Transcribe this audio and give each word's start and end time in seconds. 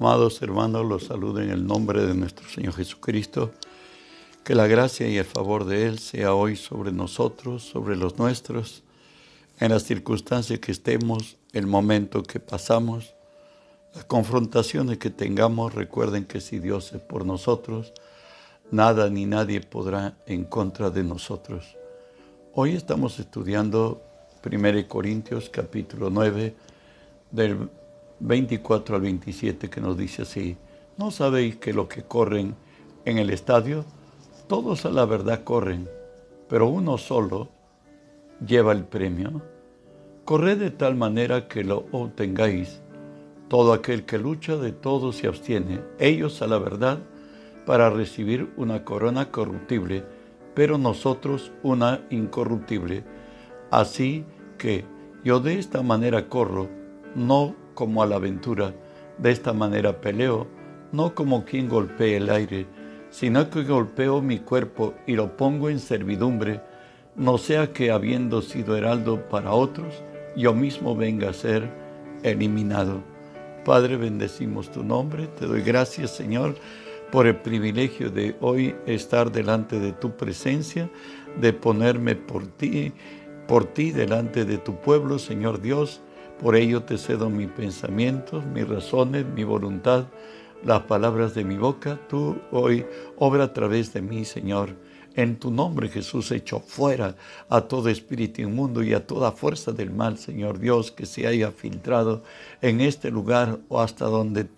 Amados 0.00 0.42
hermanos, 0.42 0.84
los 0.84 1.04
saludo 1.04 1.40
en 1.40 1.50
el 1.50 1.64
nombre 1.64 2.04
de 2.04 2.14
nuestro 2.14 2.48
Señor 2.48 2.74
Jesucristo. 2.74 3.52
Que 4.42 4.56
la 4.56 4.66
gracia 4.66 5.06
y 5.06 5.18
el 5.18 5.24
favor 5.24 5.64
de 5.66 5.86
Él 5.86 6.00
sea 6.00 6.34
hoy 6.34 6.56
sobre 6.56 6.90
nosotros, 6.90 7.62
sobre 7.62 7.94
los 7.94 8.18
nuestros, 8.18 8.82
en 9.60 9.70
las 9.70 9.84
circunstancias 9.84 10.58
que 10.58 10.72
estemos, 10.72 11.36
el 11.52 11.68
momento 11.68 12.24
que 12.24 12.40
pasamos, 12.40 13.14
las 13.94 14.04
confrontaciones 14.04 14.98
que 14.98 15.10
tengamos. 15.10 15.72
Recuerden 15.72 16.24
que 16.24 16.40
si 16.40 16.58
Dios 16.58 16.92
es 16.92 17.00
por 17.00 17.24
nosotros, 17.24 17.92
nada 18.72 19.08
ni 19.10 19.26
nadie 19.26 19.60
podrá 19.60 20.18
en 20.26 20.42
contra 20.42 20.90
de 20.90 21.04
nosotros. 21.04 21.76
Hoy 22.52 22.74
estamos 22.74 23.20
estudiando 23.20 24.02
1 24.44 24.88
Corintios 24.88 25.48
capítulo 25.50 26.10
9 26.10 26.56
del 27.30 27.70
24 28.20 28.96
al 28.96 29.02
27 29.02 29.68
que 29.70 29.80
nos 29.80 29.96
dice 29.96 30.22
así, 30.22 30.56
¿no 30.96 31.10
sabéis 31.10 31.56
que 31.56 31.72
los 31.72 31.88
que 31.88 32.02
corren 32.02 32.54
en 33.04 33.18
el 33.18 33.30
estadio, 33.30 33.84
todos 34.46 34.84
a 34.86 34.90
la 34.90 35.04
verdad 35.04 35.44
corren, 35.44 35.88
pero 36.48 36.68
uno 36.68 36.98
solo 36.98 37.48
lleva 38.46 38.72
el 38.72 38.84
premio? 38.84 39.42
Corred 40.24 40.58
de 40.58 40.70
tal 40.70 40.94
manera 40.94 41.48
que 41.48 41.64
lo 41.64 41.86
obtengáis. 41.92 42.80
Todo 43.48 43.72
aquel 43.74 44.04
que 44.04 44.18
lucha 44.18 44.56
de 44.56 44.72
todo 44.72 45.12
se 45.12 45.26
abstiene, 45.26 45.82
ellos 45.98 46.40
a 46.40 46.46
la 46.46 46.58
verdad, 46.58 46.98
para 47.66 47.90
recibir 47.90 48.52
una 48.56 48.84
corona 48.84 49.30
corruptible, 49.30 50.04
pero 50.54 50.78
nosotros 50.78 51.52
una 51.62 52.06
incorruptible. 52.10 53.04
Así 53.70 54.24
que 54.58 54.84
yo 55.24 55.40
de 55.40 55.58
esta 55.58 55.82
manera 55.82 56.28
corro, 56.28 56.68
no 57.14 57.54
como 57.74 58.02
a 58.02 58.06
la 58.06 58.16
aventura. 58.16 58.74
De 59.18 59.30
esta 59.30 59.52
manera 59.52 60.00
peleo, 60.00 60.46
no 60.92 61.14
como 61.14 61.44
quien 61.44 61.68
golpee 61.68 62.16
el 62.16 62.30
aire, 62.30 62.66
sino 63.10 63.48
que 63.50 63.62
golpeo 63.62 64.20
mi 64.20 64.38
cuerpo 64.38 64.94
y 65.06 65.14
lo 65.14 65.36
pongo 65.36 65.68
en 65.70 65.78
servidumbre, 65.78 66.60
no 67.16 67.38
sea 67.38 67.72
que 67.72 67.90
habiendo 67.90 68.42
sido 68.42 68.76
heraldo 68.76 69.28
para 69.28 69.52
otros, 69.52 70.02
yo 70.36 70.52
mismo 70.52 70.96
venga 70.96 71.30
a 71.30 71.32
ser 71.32 71.70
eliminado. 72.22 73.02
Padre, 73.64 73.96
bendecimos 73.96 74.70
tu 74.70 74.82
nombre, 74.82 75.28
te 75.38 75.46
doy 75.46 75.62
gracias 75.62 76.10
Señor 76.10 76.56
por 77.10 77.28
el 77.28 77.36
privilegio 77.36 78.10
de 78.10 78.34
hoy 78.40 78.74
estar 78.86 79.30
delante 79.30 79.78
de 79.78 79.92
tu 79.92 80.16
presencia, 80.16 80.90
de 81.40 81.52
ponerme 81.52 82.16
por 82.16 82.46
ti, 82.46 82.92
por 83.46 83.66
ti 83.66 83.92
delante 83.92 84.44
de 84.44 84.58
tu 84.58 84.80
pueblo, 84.80 85.20
Señor 85.20 85.60
Dios, 85.60 86.02
por 86.40 86.56
ello 86.56 86.82
te 86.82 86.98
cedo 86.98 87.30
mis 87.30 87.48
pensamientos, 87.48 88.44
mis 88.44 88.68
razones, 88.68 89.24
mi 89.26 89.44
voluntad, 89.44 90.06
las 90.64 90.82
palabras 90.82 91.34
de 91.34 91.44
mi 91.44 91.56
boca. 91.56 91.98
Tú 92.08 92.38
hoy 92.50 92.84
obra 93.16 93.44
a 93.44 93.52
través 93.52 93.92
de 93.92 94.02
mí, 94.02 94.24
Señor. 94.24 94.76
En 95.16 95.38
tu 95.38 95.52
nombre, 95.52 95.88
Jesús, 95.88 96.32
echo 96.32 96.58
fuera 96.58 97.14
a 97.48 97.60
todo 97.62 97.88
espíritu 97.88 98.42
inmundo 98.42 98.82
y 98.82 98.94
a 98.94 99.06
toda 99.06 99.30
fuerza 99.30 99.70
del 99.70 99.92
mal, 99.92 100.18
Señor 100.18 100.58
Dios, 100.58 100.90
que 100.90 101.06
se 101.06 101.28
haya 101.28 101.52
filtrado 101.52 102.24
en 102.60 102.80
este 102.80 103.12
lugar 103.12 103.60
o 103.68 103.80
hasta 103.80 104.06
donde 104.06 104.48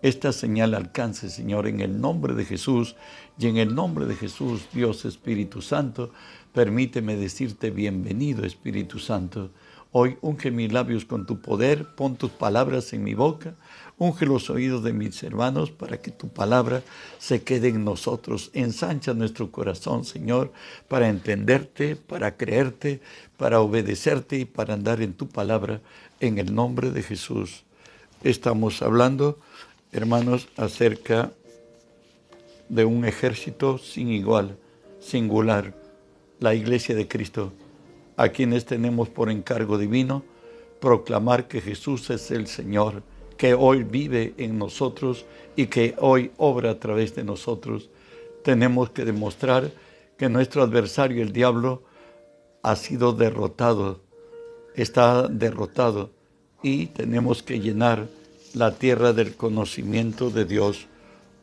esta 0.00 0.32
señal 0.32 0.74
alcance, 0.74 1.28
Señor, 1.28 1.66
en 1.66 1.80
el 1.80 2.00
nombre 2.00 2.34
de 2.34 2.46
Jesús 2.46 2.96
y 3.38 3.48
en 3.48 3.58
el 3.58 3.74
nombre 3.74 4.06
de 4.06 4.16
Jesús, 4.16 4.66
Dios 4.72 5.04
Espíritu 5.04 5.60
Santo, 5.60 6.10
permíteme 6.54 7.14
decirte 7.14 7.70
bienvenido, 7.70 8.44
Espíritu 8.44 8.98
Santo. 8.98 9.50
Hoy 9.94 10.16
unge 10.22 10.50
mis 10.50 10.72
labios 10.72 11.04
con 11.04 11.26
tu 11.26 11.42
poder, 11.42 11.84
pon 11.84 12.16
tus 12.16 12.30
palabras 12.30 12.94
en 12.94 13.04
mi 13.04 13.12
boca, 13.12 13.54
unge 13.98 14.24
los 14.24 14.48
oídos 14.48 14.82
de 14.82 14.94
mis 14.94 15.22
hermanos 15.22 15.70
para 15.70 16.00
que 16.00 16.10
tu 16.10 16.28
palabra 16.30 16.82
se 17.18 17.42
quede 17.42 17.68
en 17.68 17.84
nosotros. 17.84 18.50
Ensancha 18.54 19.12
nuestro 19.12 19.52
corazón, 19.52 20.06
Señor, 20.06 20.50
para 20.88 21.10
entenderte, 21.10 21.96
para 21.96 22.38
creerte, 22.38 23.02
para 23.36 23.60
obedecerte 23.60 24.38
y 24.38 24.44
para 24.46 24.72
andar 24.72 25.02
en 25.02 25.12
tu 25.12 25.28
palabra, 25.28 25.82
en 26.20 26.38
el 26.38 26.54
nombre 26.54 26.90
de 26.90 27.02
Jesús. 27.02 27.64
Estamos 28.24 28.80
hablando, 28.80 29.38
hermanos, 29.92 30.48
acerca 30.56 31.32
de 32.70 32.86
un 32.86 33.04
ejército 33.04 33.76
sin 33.76 34.08
igual, 34.08 34.56
singular, 35.00 35.74
la 36.40 36.54
iglesia 36.54 36.94
de 36.94 37.06
Cristo 37.06 37.52
a 38.16 38.28
quienes 38.28 38.64
tenemos 38.64 39.08
por 39.08 39.30
encargo 39.30 39.78
divino 39.78 40.22
proclamar 40.82 41.46
que 41.46 41.60
Jesús 41.60 42.10
es 42.10 42.32
el 42.32 42.48
Señor, 42.48 43.04
que 43.36 43.54
hoy 43.54 43.84
vive 43.84 44.34
en 44.36 44.58
nosotros 44.58 45.24
y 45.54 45.66
que 45.66 45.94
hoy 45.98 46.32
obra 46.38 46.72
a 46.72 46.80
través 46.80 47.14
de 47.14 47.22
nosotros. 47.22 47.88
Tenemos 48.42 48.90
que 48.90 49.04
demostrar 49.04 49.70
que 50.18 50.28
nuestro 50.28 50.62
adversario, 50.62 51.22
el 51.22 51.32
diablo, 51.32 51.84
ha 52.62 52.74
sido 52.74 53.12
derrotado, 53.12 54.00
está 54.74 55.28
derrotado 55.28 56.10
y 56.62 56.86
tenemos 56.86 57.44
que 57.44 57.60
llenar 57.60 58.08
la 58.54 58.74
tierra 58.74 59.12
del 59.12 59.36
conocimiento 59.36 60.30
de 60.30 60.44
Dios. 60.44 60.86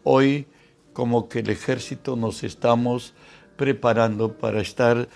Hoy, 0.04 0.48
como 0.92 1.30
que 1.30 1.40
el 1.40 1.50
ejército 1.50 2.18
nos 2.18 2.44
estamos 2.44 3.14
preparando 3.56 4.34
para 4.34 4.62
estar 4.62 5.08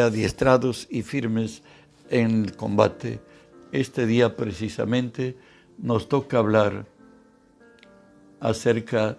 adiestrados 0.00 0.86
y 0.90 1.02
firmes 1.02 1.62
en 2.10 2.44
el 2.44 2.56
combate. 2.56 3.20
Este 3.72 4.06
día 4.06 4.36
precisamente 4.36 5.36
nos 5.78 6.08
toca 6.08 6.38
hablar 6.38 6.86
acerca 8.40 9.16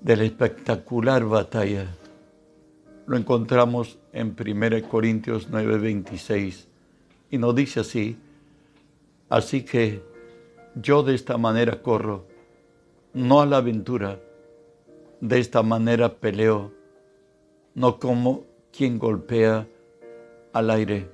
de 0.00 0.16
la 0.16 0.24
espectacular 0.24 1.24
batalla. 1.24 1.86
Lo 3.06 3.16
encontramos 3.16 3.98
en 4.12 4.34
1 4.38 4.88
Corintios 4.88 5.50
9:26 5.50 6.66
y 7.30 7.38
nos 7.38 7.54
dice 7.54 7.80
así, 7.80 8.18
así 9.28 9.62
que 9.62 10.02
yo 10.74 11.02
de 11.02 11.14
esta 11.14 11.36
manera 11.38 11.82
corro, 11.82 12.26
no 13.12 13.40
a 13.40 13.46
la 13.46 13.58
aventura, 13.58 14.20
de 15.20 15.38
esta 15.38 15.62
manera 15.62 16.14
peleo, 16.14 16.72
no 17.74 17.98
como 17.98 18.44
quien 18.72 18.98
golpea 18.98 19.66
al 20.52 20.70
aire. 20.70 21.10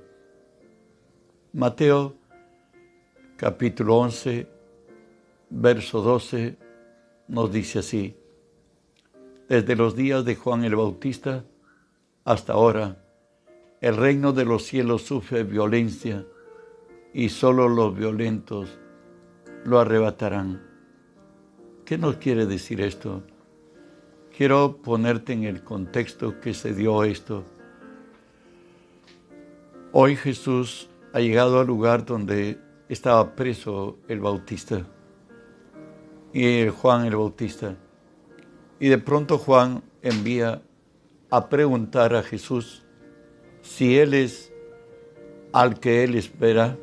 Mateo 1.53 2.15
capítulo 3.37 3.97
11, 3.97 4.47
verso 5.49 6.01
12 6.01 6.57
nos 7.27 7.51
dice 7.51 7.79
así, 7.79 8.15
desde 9.47 9.75
los 9.75 9.95
días 9.95 10.25
de 10.25 10.35
Juan 10.35 10.63
el 10.63 10.75
Bautista 10.75 11.45
hasta 12.25 12.53
ahora, 12.53 12.97
el 13.79 13.95
reino 13.95 14.33
de 14.33 14.45
los 14.45 14.63
cielos 14.63 15.03
sufre 15.03 15.43
violencia 15.43 16.25
y 17.13 17.29
solo 17.29 17.69
los 17.69 17.95
violentos 17.95 18.77
lo 19.63 19.79
arrebatarán. 19.79 20.65
¿Qué 21.85 21.97
nos 21.97 22.17
quiere 22.17 22.45
decir 22.45 22.81
esto? 22.81 23.23
Quiero 24.37 24.77
ponerte 24.83 25.33
en 25.33 25.45
el 25.45 25.63
contexto 25.63 26.39
que 26.39 26.53
se 26.53 26.75
dio 26.75 27.03
esto. 27.03 27.43
Hoy 29.91 30.15
Jesús 30.15 30.91
ha 31.11 31.21
llegado 31.21 31.59
al 31.59 31.65
lugar 31.65 32.05
donde 32.05 32.59
estaba 32.87 33.35
preso 33.35 33.97
el 34.07 34.19
Bautista 34.19 34.85
y 36.33 36.67
Juan 36.67 37.07
el 37.07 37.15
Bautista. 37.15 37.77
Y 38.79 38.89
de 38.89 38.99
pronto 38.99 39.39
Juan 39.39 39.81
envía 40.03 40.61
a 41.31 41.49
preguntar 41.49 42.13
a 42.13 42.21
Jesús 42.21 42.85
si 43.63 43.97
Él 43.97 44.13
es 44.13 44.53
al 45.51 45.79
que 45.79 46.03
Él 46.03 46.13
espera, 46.13 46.77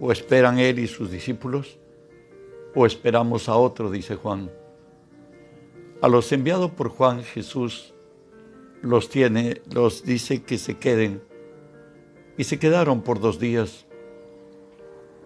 o 0.00 0.12
esperan 0.12 0.58
Él 0.58 0.78
y 0.78 0.86
sus 0.86 1.10
discípulos, 1.10 1.78
o 2.74 2.86
esperamos 2.86 3.50
a 3.50 3.56
otro, 3.56 3.90
dice 3.90 4.16
Juan. 4.16 4.50
A 6.02 6.08
los 6.08 6.32
enviados 6.32 6.70
por 6.70 6.88
Juan 6.88 7.22
Jesús 7.22 7.92
los 8.80 9.10
tiene, 9.10 9.60
los 9.70 10.02
dice 10.02 10.42
que 10.42 10.56
se 10.56 10.78
queden. 10.78 11.22
Y 12.38 12.44
se 12.44 12.58
quedaron 12.58 13.02
por 13.02 13.20
dos 13.20 13.38
días. 13.38 13.86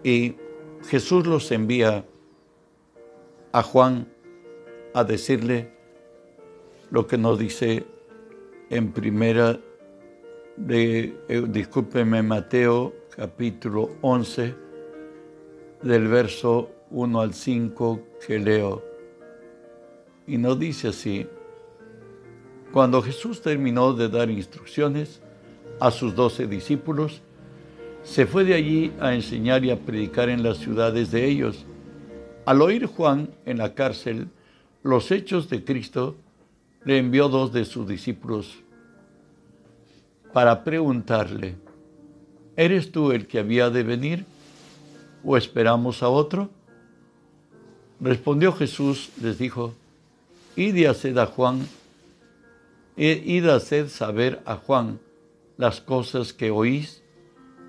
Y 0.03 0.35
Jesús 0.87 1.25
los 1.25 1.49
envía 1.51 2.05
a 3.53 3.63
Juan 3.63 4.11
a 4.93 5.05
decirle 5.05 5.71
lo 6.91 7.07
que 7.07 7.17
nos 7.17 7.39
dice 7.39 7.85
en 8.69 8.91
primera 8.91 9.57
de, 10.57 11.17
eh, 11.29 11.43
discúlpeme, 11.47 12.21
Mateo 12.21 12.93
capítulo 13.15 13.91
11, 14.01 14.55
del 15.83 16.07
verso 16.09 16.69
1 16.91 17.21
al 17.21 17.33
5 17.33 17.99
que 18.27 18.39
leo. 18.39 18.94
Y 20.27 20.37
nos 20.37 20.59
dice 20.59 20.89
así, 20.89 21.27
cuando 22.71 23.01
Jesús 23.01 23.41
terminó 23.41 23.93
de 23.93 24.09
dar 24.09 24.29
instrucciones 24.29 25.21
a 25.79 25.91
sus 25.91 26.15
doce 26.15 26.47
discípulos, 26.47 27.21
se 28.03 28.25
fue 28.25 28.43
de 28.43 28.53
allí 28.53 28.91
a 28.99 29.13
enseñar 29.13 29.63
y 29.65 29.71
a 29.71 29.79
predicar 29.79 30.29
en 30.29 30.43
las 30.43 30.57
ciudades 30.57 31.11
de 31.11 31.25
ellos. 31.25 31.65
Al 32.45 32.61
oír 32.61 32.85
Juan 32.85 33.29
en 33.45 33.57
la 33.57 33.73
cárcel 33.73 34.29
los 34.83 35.09
hechos 35.11 35.49
de 35.49 35.63
Cristo, 35.63 36.15
le 36.83 36.99
envió 36.99 37.27
dos 37.27 37.51
de 37.51 37.65
sus 37.65 37.87
discípulos 37.87 38.55
para 40.31 40.63
preguntarle, 40.63 41.55
¿eres 42.55 42.91
tú 42.91 43.11
el 43.11 43.25
que 43.25 43.39
había 43.39 43.71
de 43.71 43.81
venir 43.81 44.25
o 45.23 45.37
esperamos 45.37 46.03
a 46.03 46.09
otro? 46.09 46.51
Respondió 47.99 48.51
Jesús, 48.51 49.09
les 49.19 49.39
dijo, 49.39 49.73
y 50.55 50.85
haced 50.85 51.17
a 51.17 51.25
Juan, 51.25 51.67
id 52.95 53.47
a 53.47 53.55
hacer 53.55 53.89
saber 53.89 54.41
a 54.45 54.55
Juan 54.55 54.99
las 55.57 55.81
cosas 55.81 56.31
que 56.31 56.49
oís 56.51 57.03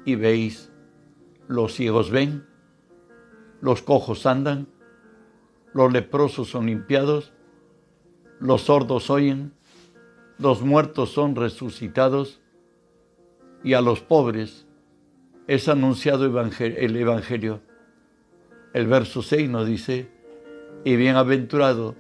y 0.05 0.15
veis. 0.15 0.71
Los 1.49 1.75
ciegos 1.75 2.11
ven, 2.11 2.47
los 3.61 3.83
cojos 3.83 4.27
andan, 4.27 4.69
los 5.73 5.93
leprosos 5.93 6.49
son 6.49 6.67
limpiados, 6.67 7.33
los 8.41 8.63
sordos 8.63 9.11
oyen, 9.11 9.53
los 10.39 10.63
muertos 10.63 11.11
son 11.11 11.35
resucitados, 11.35 12.41
y 13.65 13.75
a 13.75 13.81
los 13.81 14.01
pobres 14.01 14.67
es 15.47 15.69
anunciado 15.69 16.25
el 16.25 16.97
Evangelio. 16.97 17.61
El 18.73 18.87
verso 18.87 19.23
6 19.23 19.49
nos 19.49 19.67
dice, 19.67 20.09
y 20.85 20.97
bienaventurado 20.97 21.97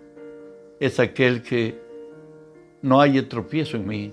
es 0.80 1.00
aquel 1.00 1.42
que 1.42 1.80
no 2.82 3.00
haya 3.00 3.28
tropiezo 3.28 3.76
en 3.76 3.86
mí. 3.86 4.12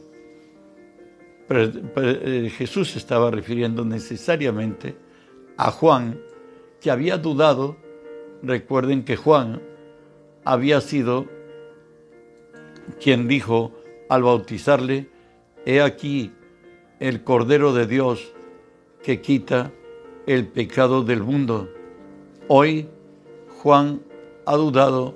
Eh, 1.49 2.49
Jesús 2.57 2.95
estaba 2.95 3.29
refiriendo 3.29 3.85
necesariamente 3.85 4.95
a 5.57 5.71
Juan, 5.71 6.19
que 6.81 6.89
había 6.89 7.17
dudado. 7.17 7.77
Recuerden 8.41 9.03
que 9.03 9.15
Juan 9.15 9.61
había 10.43 10.81
sido 10.81 11.27
quien 12.99 13.27
dijo 13.27 13.71
al 14.09 14.23
bautizarle, 14.23 15.09
he 15.65 15.81
aquí 15.81 16.33
el 16.99 17.23
Cordero 17.23 17.73
de 17.73 17.87
Dios 17.87 18.33
que 19.01 19.21
quita 19.21 19.71
el 20.25 20.47
pecado 20.47 21.03
del 21.03 21.23
mundo. 21.23 21.69
Hoy 22.47 22.87
Juan 23.61 24.01
ha 24.45 24.55
dudado 24.55 25.15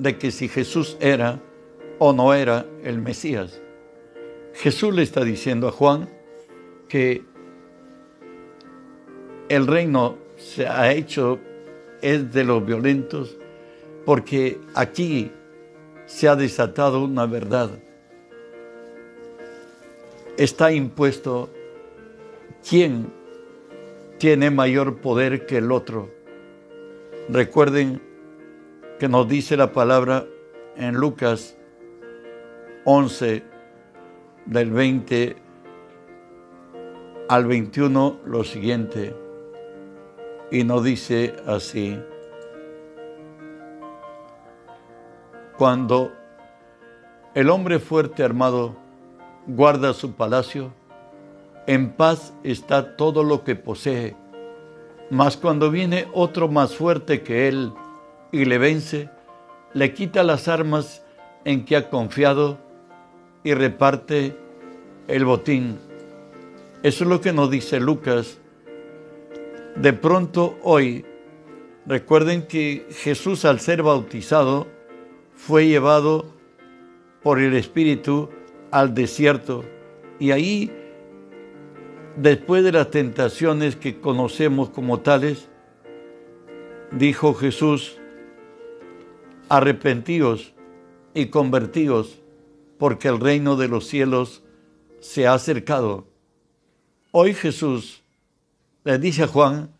de 0.00 0.16
que 0.16 0.30
si 0.30 0.48
Jesús 0.48 0.96
era 0.98 1.40
o 1.98 2.14
no 2.14 2.32
era 2.32 2.64
el 2.82 3.02
Mesías. 3.02 3.60
Jesús 4.54 4.94
le 4.94 5.02
está 5.02 5.22
diciendo 5.22 5.68
a 5.68 5.72
Juan 5.72 6.08
que 6.88 7.22
el 9.50 9.66
reino 9.66 10.16
se 10.38 10.66
ha 10.66 10.90
hecho 10.92 11.38
es 12.00 12.32
de 12.32 12.44
los 12.44 12.64
violentos 12.64 13.36
porque 14.06 14.58
aquí 14.74 15.30
se 16.06 16.28
ha 16.28 16.34
desatado 16.34 17.04
una 17.04 17.26
verdad. 17.26 17.70
Está 20.38 20.72
impuesto 20.72 21.50
quién 22.66 23.12
tiene 24.16 24.50
mayor 24.50 25.02
poder 25.02 25.44
que 25.44 25.58
el 25.58 25.70
otro. 25.70 26.08
Recuerden 27.28 28.09
que 29.00 29.08
nos 29.08 29.26
dice 29.26 29.56
la 29.56 29.72
palabra 29.72 30.26
en 30.76 30.94
Lucas 30.94 31.56
11, 32.84 33.42
del 34.44 34.70
20 34.70 35.36
al 37.30 37.46
21, 37.46 38.20
lo 38.26 38.44
siguiente. 38.44 39.16
Y 40.50 40.64
nos 40.64 40.84
dice 40.84 41.34
así. 41.46 41.98
Cuando 45.56 46.12
el 47.34 47.48
hombre 47.48 47.78
fuerte 47.78 48.22
armado 48.22 48.76
guarda 49.46 49.94
su 49.94 50.12
palacio, 50.12 50.74
en 51.66 51.92
paz 51.92 52.34
está 52.42 52.98
todo 52.98 53.24
lo 53.24 53.44
que 53.44 53.56
posee. 53.56 54.14
Mas 55.08 55.38
cuando 55.38 55.70
viene 55.70 56.06
otro 56.12 56.48
más 56.48 56.76
fuerte 56.76 57.22
que 57.22 57.48
él, 57.48 57.72
y 58.32 58.44
le 58.44 58.58
vence, 58.58 59.10
le 59.74 59.92
quita 59.94 60.22
las 60.22 60.48
armas 60.48 61.04
en 61.44 61.64
que 61.64 61.76
ha 61.76 61.90
confiado 61.90 62.58
y 63.44 63.54
reparte 63.54 64.36
el 65.08 65.24
botín. 65.24 65.78
Eso 66.82 67.04
es 67.04 67.10
lo 67.10 67.20
que 67.20 67.32
nos 67.32 67.50
dice 67.50 67.80
Lucas. 67.80 68.38
De 69.76 69.92
pronto 69.92 70.58
hoy, 70.62 71.04
recuerden 71.86 72.46
que 72.46 72.86
Jesús 72.90 73.44
al 73.44 73.60
ser 73.60 73.82
bautizado 73.82 74.66
fue 75.34 75.66
llevado 75.66 76.26
por 77.22 77.38
el 77.38 77.54
Espíritu 77.54 78.30
al 78.70 78.94
desierto 78.94 79.64
y 80.18 80.32
ahí, 80.32 80.72
después 82.16 82.62
de 82.62 82.72
las 82.72 82.90
tentaciones 82.90 83.76
que 83.76 84.00
conocemos 84.00 84.70
como 84.70 85.00
tales, 85.00 85.48
dijo 86.92 87.34
Jesús, 87.34 87.99
arrepentíos 89.50 90.54
y 91.12 91.26
convertíos, 91.26 92.22
porque 92.78 93.08
el 93.08 93.20
reino 93.20 93.56
de 93.56 93.68
los 93.68 93.86
cielos 93.86 94.42
se 95.00 95.26
ha 95.26 95.34
acercado. 95.34 96.08
Hoy 97.10 97.34
Jesús 97.34 98.02
le 98.84 98.98
dice 98.98 99.24
a 99.24 99.26
Juan 99.26 99.72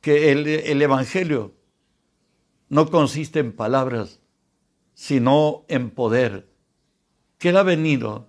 que 0.00 0.32
el, 0.32 0.46
el 0.46 0.82
Evangelio 0.82 1.54
no 2.68 2.90
consiste 2.90 3.38
en 3.38 3.52
palabras, 3.52 4.20
sino 4.92 5.64
en 5.68 5.90
poder, 5.90 6.48
que 7.38 7.50
Él 7.50 7.56
ha 7.56 7.62
venido 7.62 8.26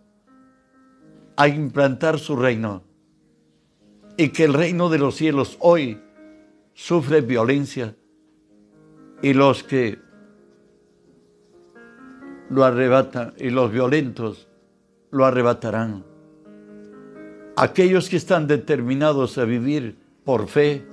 a 1.38 1.48
implantar 1.48 2.20
su 2.20 2.36
reino 2.36 2.84
y 4.16 4.30
que 4.30 4.44
el 4.44 4.54
reino 4.54 4.90
de 4.90 5.00
los 5.00 5.16
cielos 5.16 5.58
hoy 5.60 6.00
sufre 6.76 7.22
violencia 7.22 7.96
y 9.22 9.34
los 9.34 9.64
que 9.64 10.05
lo 12.50 12.64
arrebata 12.64 13.34
y 13.38 13.50
los 13.50 13.72
violentos 13.72 14.48
lo 15.12 15.26
arrebatarán. 15.26 16.04
Aquellos 17.58 18.10
que 18.10 18.18
están 18.18 18.48
determinados 18.48 19.38
a 19.38 19.46
vivir 19.46 19.98
por 20.24 20.48
fe, 20.48 20.86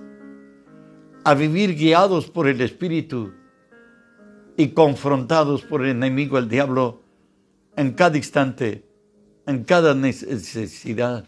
a 1.24 1.34
vivir 1.34 1.74
guiados 1.74 2.30
por 2.30 2.48
el 2.48 2.60
Espíritu 2.60 3.32
y 4.56 4.68
confrontados 4.68 5.62
por 5.62 5.82
el 5.82 5.90
enemigo, 5.90 6.38
el 6.38 6.48
diablo, 6.48 7.02
en 7.76 7.92
cada 7.92 8.16
instante, 8.16 8.84
en 9.46 9.64
cada 9.64 9.94
necesidad. 9.94 11.24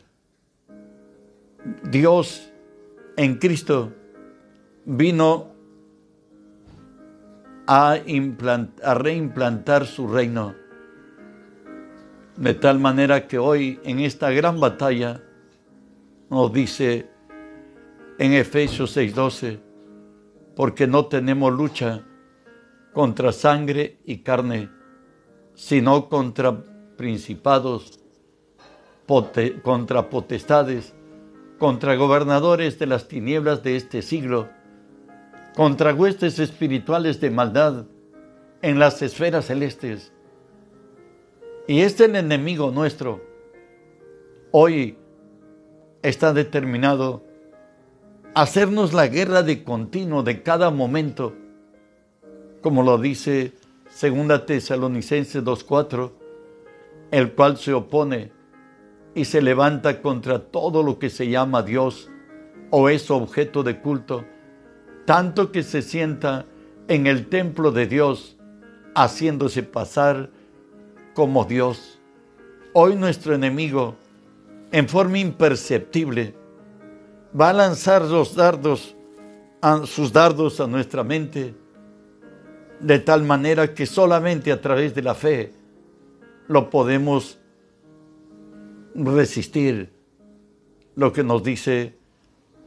Dios 1.91 2.51
en 3.17 3.37
Cristo 3.37 3.93
vino 4.85 5.54
a, 7.67 7.99
reimplantar 8.95 9.87
su 9.87 10.09
reino. 10.09 10.55
De 12.37 12.55
tal 12.55 12.81
manera 12.81 13.27
que 13.27 13.39
hoy 13.39 13.81
en 13.85 14.01
esta 14.01 14.31
gran 14.31 14.59
batalla 14.59 15.23
nos 16.31 16.53
dice 16.53 17.09
en 18.19 18.33
Efesios 18.33 18.97
6:12, 18.97 19.61
porque 20.57 20.87
no 20.87 21.07
tenemos 21.07 21.53
lucha 21.53 22.05
contra 22.93 23.33
sangre 23.33 23.99
y 24.05 24.19
carne, 24.19 24.71
sino 25.55 26.09
contra 26.09 26.65
principados, 26.97 28.01
contra 29.63 30.11
potestades, 30.11 30.95
contra 31.59 31.95
gobernadores 31.95 32.79
de 32.79 32.87
las 32.87 33.09
tinieblas 33.09 33.63
de 33.63 33.77
este 33.77 34.03
siglo 34.03 34.49
contra 35.55 35.95
huestes 35.95 36.39
espirituales 36.39 37.21
de 37.21 37.31
maldad 37.31 37.87
en 38.61 38.79
las 38.79 39.01
esferas 39.03 39.47
celestes. 39.47 40.13
Y 41.69 41.81
este 41.81 42.05
enemigo 42.05 42.71
nuestro 42.71 43.23
hoy 44.51 44.99
está 46.03 46.33
determinado 46.33 47.23
a 48.35 48.43
hacernos 48.43 48.93
la 48.93 49.07
guerra 49.07 49.43
de 49.43 49.63
continuo 49.63 50.23
de 50.25 50.43
cada 50.43 50.71
momento, 50.71 51.35
como 52.61 52.83
lo 52.83 52.99
dice 52.99 53.53
2 53.85 54.47
Tesalonicenses 54.47 55.45
2.4, 55.45 56.13
el 57.13 57.33
cual 57.33 57.59
se 57.59 57.73
opone 57.73 58.33
y 59.15 59.25
se 59.27 59.41
levanta 59.41 60.03
contra 60.03 60.41
todo 60.41 60.83
lo 60.83 60.99
que 60.99 61.11
se 61.11 61.29
llama 61.29 61.63
Dios 61.63 62.11
o 62.71 62.89
es 62.89 63.09
objeto 63.11 63.63
de 63.63 63.81
culto 63.81 64.25
tanto 65.05 65.53
que 65.53 65.63
se 65.63 65.83
sienta 65.83 66.47
en 66.89 67.07
el 67.07 67.29
templo 67.29 67.71
de 67.71 67.87
Dios, 67.87 68.37
haciéndose 68.95 69.63
pasar 69.63 70.31
como 71.15 71.45
Dios. 71.45 72.01
Hoy 72.73 72.97
nuestro 72.97 73.35
enemigo, 73.35 73.97
en 74.73 74.89
forma 74.89 75.19
imperceptible, 75.19 76.35
va 77.39 77.51
a 77.51 77.55
lanzar 77.55 78.03
los 78.03 78.35
dardos 78.35 78.95
sus 79.87 80.13
dardos 80.13 80.61
a 80.61 80.67
nuestra 80.67 81.03
mente, 81.03 81.55
de 82.81 82.99
tal 82.99 83.23
manera 83.23 83.73
que 83.73 83.87
solamente 83.87 84.53
a 84.53 84.61
través 84.61 84.95
de 84.95 85.03
la 85.03 85.15
fe 85.15 85.53
lo 86.49 86.69
podemos 86.69 87.39
resistir. 88.95 89.91
Lo 90.97 91.13
que 91.13 91.25
nos 91.25 91.43
dice 91.43 91.97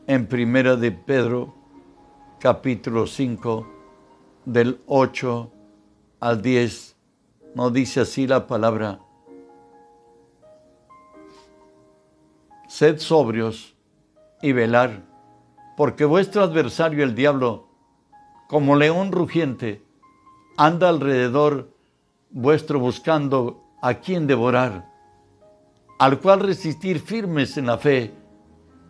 en 0.08 0.26
Primera 0.26 0.76
de 0.76 0.92
Pedro, 0.92 1.54
capítulo 2.40 3.08
5, 3.08 3.68
del 4.46 4.80
8 4.86 5.52
al 6.20 6.42
10, 6.44 6.96
nos 7.56 7.74
dice 7.74 8.02
así 8.02 8.28
la 8.28 8.46
palabra. 8.46 9.00
Sed 12.68 13.00
sobrios 13.00 13.76
y 14.44 14.52
velar, 14.52 15.04
porque 15.76 16.06
vuestro 16.06 16.44
adversario 16.44 17.04
el 17.04 17.16
diablo, 17.16 17.70
como 18.48 18.76
león 18.76 19.12
rugiente, 19.12 19.84
anda 20.58 20.90
alrededor 20.90 21.72
vuestro 22.30 22.80
buscando 22.80 23.64
a 23.82 23.96
quien 23.96 24.28
devorar, 24.28 24.92
al 25.98 26.20
cual 26.20 26.42
resistir 26.42 27.00
firmes 27.00 27.58
en 27.58 27.66
la 27.66 27.80
fe, 27.80 28.14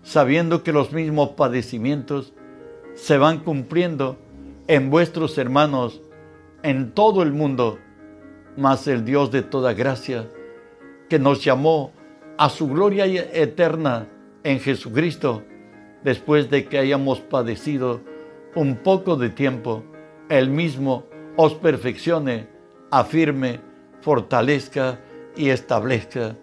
sabiendo 0.03 0.63
que 0.63 0.73
los 0.73 0.91
mismos 0.91 1.29
padecimientos 1.29 2.33
se 2.97 3.17
van 3.17 3.39
cumpliendo 3.39 4.17
en 4.67 4.89
vuestros 4.89 5.37
hermanos 5.37 6.01
en 6.63 6.91
todo 6.91 7.21
el 7.21 7.31
mundo, 7.31 7.77
mas 8.57 8.87
el 8.87 9.05
Dios 9.05 9.31
de 9.31 9.43
toda 9.43 9.73
gracia, 9.73 10.27
que 11.07 11.19
nos 11.19 11.43
llamó 11.43 11.93
a 12.37 12.49
su 12.49 12.67
gloria 12.67 13.05
eterna 13.05 14.07
en 14.43 14.59
Jesucristo, 14.59 15.43
después 16.03 16.49
de 16.49 16.65
que 16.65 16.79
hayamos 16.79 17.21
padecido 17.21 18.01
un 18.55 18.77
poco 18.77 19.15
de 19.15 19.29
tiempo, 19.29 19.83
Él 20.27 20.49
mismo 20.49 21.05
os 21.35 21.53
perfeccione, 21.53 22.47
afirme, 22.89 23.59
fortalezca 24.01 24.99
y 25.35 25.49
establezca. 25.49 26.35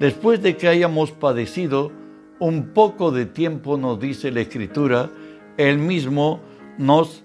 Después 0.00 0.42
de 0.42 0.56
que 0.56 0.68
hayamos 0.68 1.12
padecido 1.12 1.92
un 2.40 2.70
poco 2.74 3.12
de 3.12 3.26
tiempo, 3.26 3.76
nos 3.76 4.00
dice 4.00 4.32
la 4.32 4.40
Escritura, 4.40 5.10
Él 5.58 5.78
mismo 5.78 6.40
nos 6.78 7.24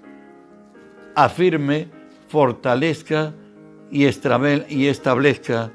afirme, 1.15 1.87
fortalezca 2.27 3.33
y 3.91 4.05
establezca. 4.05 5.71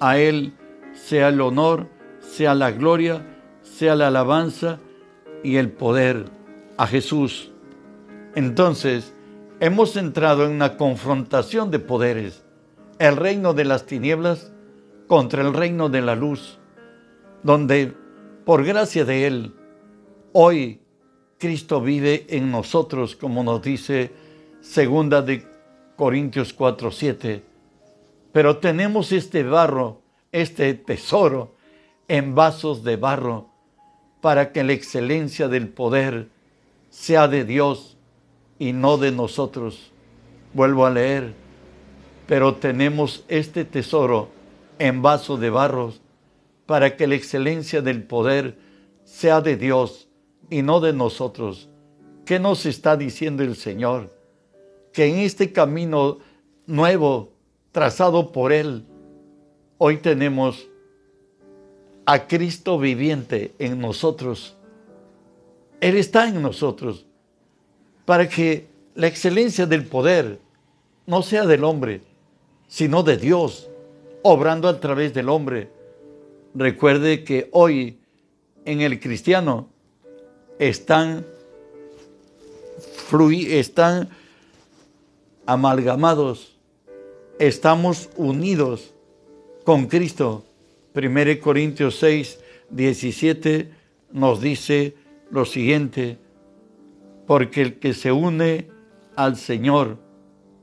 A 0.00 0.18
Él 0.18 0.54
sea 0.94 1.28
el 1.28 1.40
honor, 1.40 1.88
sea 2.20 2.54
la 2.54 2.70
gloria, 2.70 3.24
sea 3.62 3.94
la 3.94 4.08
alabanza 4.08 4.80
y 5.44 5.56
el 5.56 5.70
poder. 5.70 6.24
A 6.78 6.86
Jesús. 6.86 7.50
Entonces, 8.36 9.12
hemos 9.58 9.96
entrado 9.96 10.46
en 10.46 10.52
una 10.52 10.76
confrontación 10.76 11.72
de 11.72 11.80
poderes, 11.80 12.44
el 13.00 13.16
reino 13.16 13.52
de 13.52 13.64
las 13.64 13.84
tinieblas 13.84 14.52
contra 15.08 15.42
el 15.42 15.54
reino 15.54 15.88
de 15.88 16.02
la 16.02 16.14
luz, 16.14 16.58
donde 17.42 17.94
por 18.44 18.64
gracia 18.64 19.04
de 19.04 19.26
Él, 19.26 19.54
hoy 20.32 20.80
Cristo 21.38 21.80
vive 21.80 22.26
en 22.28 22.50
nosotros, 22.50 23.14
como 23.14 23.44
nos 23.44 23.62
dice 23.62 24.10
segunda 24.60 25.22
de 25.22 25.46
Corintios 25.96 26.52
4, 26.52 26.90
7. 26.90 27.42
Pero 28.32 28.58
tenemos 28.58 29.12
este 29.12 29.44
barro, 29.44 30.02
este 30.32 30.74
tesoro, 30.74 31.54
en 32.08 32.34
vasos 32.34 32.82
de 32.82 32.96
barro, 32.96 33.50
para 34.20 34.52
que 34.52 34.64
la 34.64 34.72
excelencia 34.72 35.46
del 35.46 35.68
poder 35.68 36.28
sea 36.90 37.28
de 37.28 37.44
Dios 37.44 37.96
y 38.58 38.72
no 38.72 38.98
de 38.98 39.12
nosotros. 39.12 39.92
Vuelvo 40.54 40.86
a 40.86 40.90
leer, 40.90 41.34
pero 42.26 42.56
tenemos 42.56 43.24
este 43.28 43.64
tesoro 43.64 44.28
en 44.80 45.02
vaso 45.02 45.36
de 45.36 45.50
barros 45.50 46.00
para 46.66 46.96
que 46.96 47.06
la 47.06 47.14
excelencia 47.14 47.80
del 47.80 48.02
poder 48.02 48.58
sea 49.04 49.40
de 49.40 49.56
Dios 49.56 50.07
y 50.50 50.62
no 50.62 50.80
de 50.80 50.92
nosotros. 50.92 51.68
¿Qué 52.24 52.38
nos 52.38 52.66
está 52.66 52.96
diciendo 52.96 53.42
el 53.42 53.56
Señor? 53.56 54.12
Que 54.92 55.06
en 55.06 55.20
este 55.20 55.52
camino 55.52 56.18
nuevo 56.66 57.32
trazado 57.72 58.32
por 58.32 58.52
Él, 58.52 58.84
hoy 59.78 59.98
tenemos 59.98 60.68
a 62.04 62.26
Cristo 62.26 62.78
viviente 62.78 63.54
en 63.58 63.80
nosotros. 63.80 64.56
Él 65.80 65.96
está 65.96 66.28
en 66.28 66.42
nosotros 66.42 67.06
para 68.04 68.28
que 68.28 68.66
la 68.94 69.06
excelencia 69.06 69.66
del 69.66 69.84
poder 69.84 70.40
no 71.06 71.22
sea 71.22 71.46
del 71.46 71.64
hombre, 71.64 72.02
sino 72.66 73.02
de 73.02 73.16
Dios, 73.16 73.70
obrando 74.22 74.68
a 74.68 74.80
través 74.80 75.14
del 75.14 75.28
hombre. 75.28 75.70
Recuerde 76.54 77.24
que 77.24 77.48
hoy 77.52 77.98
en 78.64 78.80
el 78.80 78.98
cristiano 79.00 79.68
están, 80.58 81.24
están 83.48 84.08
amalgamados, 85.46 86.56
estamos 87.38 88.10
unidos 88.16 88.92
con 89.64 89.86
Cristo. 89.86 90.44
1 90.94 91.40
Corintios 91.40 91.96
6, 91.96 92.40
17 92.70 93.70
nos 94.12 94.40
dice 94.40 94.94
lo 95.30 95.44
siguiente, 95.44 96.18
porque 97.26 97.62
el 97.62 97.78
que 97.78 97.94
se 97.94 98.10
une 98.10 98.68
al 99.14 99.36
Señor, 99.36 99.98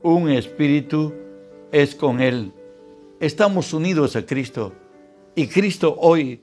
un 0.02 0.30
espíritu, 0.30 1.14
es 1.72 1.94
con 1.94 2.20
Él. 2.20 2.52
Estamos 3.20 3.72
unidos 3.72 4.16
a 4.16 4.26
Cristo 4.26 4.72
y 5.34 5.46
Cristo 5.48 5.96
hoy 5.98 6.40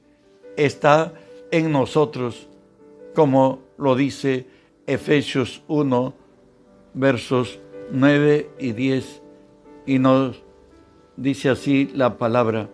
está 0.55 1.13
en 1.51 1.72
nosotros, 1.72 2.48
como 3.13 3.60
lo 3.77 3.96
dice 3.96 4.48
Efesios 4.88 5.63
1, 5.67 6.13
versos 6.93 7.60
9 7.91 8.50
y 8.60 8.72
10, 8.72 9.22
y 9.86 10.00
nos 10.00 10.43
dice 11.17 11.50
así 11.50 11.91
la 11.93 12.17
palabra. 12.17 12.70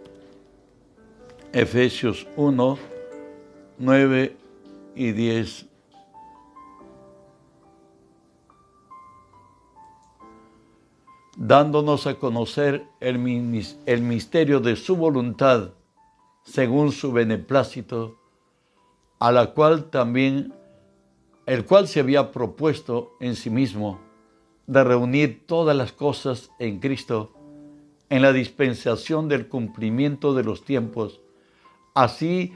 Efesios 1.51 2.27
1, 2.35 2.77
9 3.79 4.37
y 4.95 5.11
10. 5.11 5.69
dándonos 11.39 12.05
a 12.05 12.15
conocer 12.15 12.85
el, 12.99 13.17
misterio 13.17 14.59
de 14.59 14.75
su 14.75 14.97
voluntad 14.97 15.69
según 16.43 16.91
su 16.91 17.13
beneplácito, 17.13 18.18
a 19.19 19.31
la 19.31 19.47
cual 19.47 19.89
también, 19.89 20.53
el 21.45 21.65
cual 21.65 21.87
se 21.87 21.99
había 21.99 22.31
propuesto 22.31 23.11
en 23.19 23.35
sí 23.35 23.49
mismo 23.49 23.99
de 24.67 24.83
reunir 24.83 25.45
todas 25.45 25.75
las 25.75 25.91
cosas 25.91 26.51
en 26.59 26.79
Cristo 26.79 27.33
en 28.09 28.21
la 28.21 28.33
dispensación 28.33 29.27
del 29.27 29.47
cumplimiento 29.47 30.33
de 30.33 30.43
los 30.43 30.65
tiempos, 30.65 31.21
así 31.93 32.53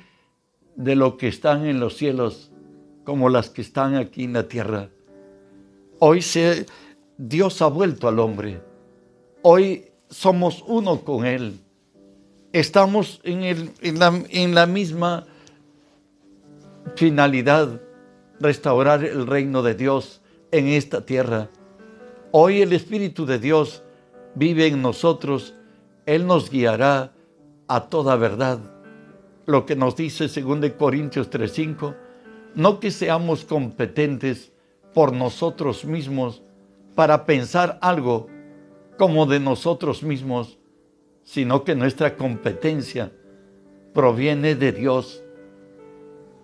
de 0.75 0.95
lo 0.95 1.17
que 1.17 1.27
están 1.27 1.65
en 1.65 1.79
los 1.79 1.95
cielos 1.95 2.51
como 3.03 3.29
las 3.29 3.49
que 3.49 3.61
están 3.61 3.95
aquí 3.95 4.23
en 4.23 4.33
la 4.33 4.47
tierra. 4.47 4.89
Hoy 5.99 6.21
se, 6.21 6.65
Dios 7.17 7.61
ha 7.61 7.67
vuelto 7.67 8.07
al 8.07 8.19
hombre 8.19 8.61
Hoy 9.45 9.91
somos 10.09 10.63
uno 10.67 11.01
con 11.01 11.25
Él. 11.25 11.59
Estamos 12.53 13.19
en, 13.25 13.73
en, 13.81 14.55
la, 14.55 14.65
misma 14.65 15.27
finalidad, 16.95 17.81
restaurar 18.39 19.03
el 19.03 19.27
reino 19.27 19.63
de 19.63 19.75
Dios 19.75 20.21
en 20.51 20.67
esta 20.67 21.05
tierra. 21.05 21.49
Hoy 22.31 22.61
el 22.61 22.73
Espíritu 22.73 23.25
de 23.25 23.39
Dios 23.39 23.83
vive 24.35 24.67
en 24.67 24.81
nosotros. 24.81 25.53
Él 26.05 26.27
nos 26.27 26.49
guiará 26.49 27.13
a 27.67 27.89
toda 27.89 28.15
verdad. 28.15 28.59
Lo 29.45 29.65
que 29.65 29.75
nos 29.75 29.95
dice 29.95 30.27
2 30.27 30.71
Corintios 30.73 31.29
3:5, 31.29 31.95
no 32.55 32.79
que 32.79 32.91
seamos 32.91 33.45
competentes 33.45 34.51
por 34.93 35.11
nosotros 35.13 35.85
mismos 35.85 36.43
para 36.95 37.25
pensar 37.25 37.79
algo 37.81 38.27
como 38.97 39.25
de 39.25 39.39
nosotros 39.39 40.03
mismos, 40.03 40.59
sino 41.23 41.63
que 41.63 41.75
nuestra 41.75 42.15
competencia 42.15 43.11
proviene 43.93 44.55
de 44.55 44.71
Dios. 44.71 45.22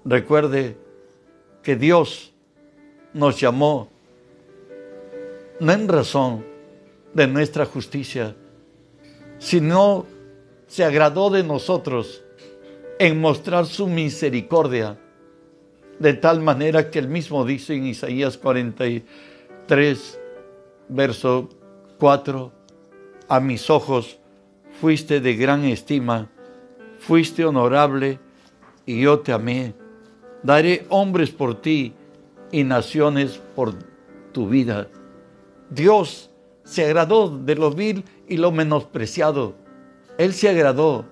Recuerde 0.06 0.78
que 1.62 1.76
Dios 1.76 2.34
nos 3.14 3.40
llamó 3.40 3.90
no 5.60 5.74
en 5.74 5.88
razón 5.88 6.46
de 7.14 7.28
nuestra 7.28 7.66
justicia, 7.66 8.36
sino 9.40 10.06
se 10.68 10.84
agradó 10.86 11.30
de 11.30 11.44
nosotros 11.44 12.24
en 12.98 13.20
mostrar 13.20 13.66
su 13.66 13.88
misericordia 13.88 14.98
de 16.00 16.14
tal 16.14 16.40
manera 16.42 16.90
que 16.90 17.00
él 17.00 17.10
mismo 17.10 17.44
dice 17.46 17.74
en 17.74 17.88
Isaías 17.88 18.38
43, 18.38 20.20
verso 20.88 21.50
4, 22.00 22.54
a 23.28 23.40
mis 23.40 23.70
ojos 23.70 24.18
fuiste 24.80 25.20
de 25.20 25.36
gran 25.36 25.66
estima, 25.66 26.30
fuiste 27.00 27.44
honorable 27.44 28.20
y 28.86 29.02
yo 29.02 29.20
te 29.20 29.34
amé. 29.34 29.74
Daré 30.44 30.86
hombres 30.90 31.32
por 31.32 31.62
ti 31.62 31.94
y 32.52 32.64
naciones 32.64 33.40
por 33.56 33.74
tu 34.32 34.48
vida. 34.48 34.88
Dios 35.70 36.30
se 36.64 36.86
agradó 36.86 37.30
de 37.30 37.56
lo 37.56 37.72
vil 37.72 38.04
y 38.28 38.38
lo 38.38 38.52
menospreciado. 38.52 39.56
Él 40.18 40.34
se 40.34 40.50
agradó 40.50 41.06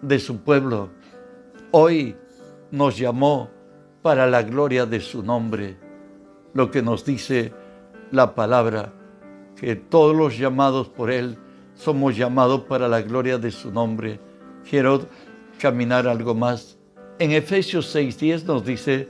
de 0.00 0.18
su 0.18 0.38
pueblo. 0.38 0.90
Hoy 1.70 2.16
nos 2.70 2.98
llamó 2.98 3.50
para 4.02 4.26
la 4.26 4.42
gloria 4.42 4.86
de 4.86 5.00
su 5.00 5.22
nombre. 5.22 5.76
Lo 6.54 6.70
que 6.70 6.82
nos 6.82 7.04
dice 7.04 7.52
la 8.10 8.34
palabra, 8.34 8.92
que 9.56 9.76
todos 9.76 10.14
los 10.14 10.36
llamados 10.36 10.88
por 10.88 11.10
Él 11.10 11.38
somos 11.74 12.16
llamados 12.16 12.62
para 12.62 12.88
la 12.88 13.00
gloria 13.00 13.38
de 13.38 13.50
su 13.50 13.70
nombre. 13.70 14.20
Quiero 14.68 15.06
caminar 15.58 16.06
algo 16.06 16.34
más. 16.34 16.78
En 17.18 17.32
Efesios 17.32 17.94
6:10 17.94 18.44
nos 18.44 18.64
dice, 18.64 19.08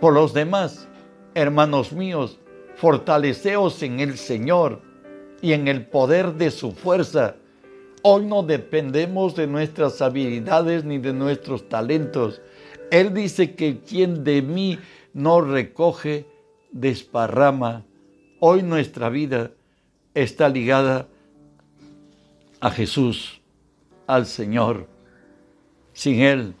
por 0.00 0.14
los 0.14 0.32
demás, 0.32 0.88
hermanos 1.34 1.92
míos, 1.92 2.38
fortaleceos 2.76 3.82
en 3.82 4.00
el 4.00 4.16
Señor 4.16 4.80
y 5.42 5.52
en 5.52 5.68
el 5.68 5.84
poder 5.86 6.34
de 6.34 6.50
su 6.50 6.72
fuerza. 6.72 7.36
Hoy 8.02 8.24
no 8.24 8.42
dependemos 8.42 9.36
de 9.36 9.46
nuestras 9.46 10.00
habilidades 10.00 10.84
ni 10.84 10.98
de 10.98 11.12
nuestros 11.12 11.68
talentos. 11.68 12.40
Él 12.90 13.12
dice 13.12 13.54
que 13.54 13.80
quien 13.80 14.24
de 14.24 14.40
mí 14.40 14.78
no 15.12 15.42
recoge, 15.42 16.24
desparrama. 16.72 17.84
Hoy 18.38 18.62
nuestra 18.62 19.10
vida 19.10 19.50
está 20.14 20.48
ligada 20.48 21.08
a 22.60 22.70
Jesús, 22.70 23.40
al 24.06 24.24
Señor. 24.24 24.86
Sin 25.92 26.20
Él, 26.20 26.54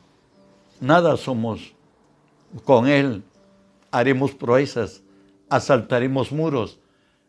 nada 0.80 1.16
somos. 1.16 1.74
Con 2.64 2.88
Él 2.88 3.22
haremos 3.90 4.32
proezas, 4.32 5.02
asaltaremos 5.48 6.32
muros, 6.32 6.80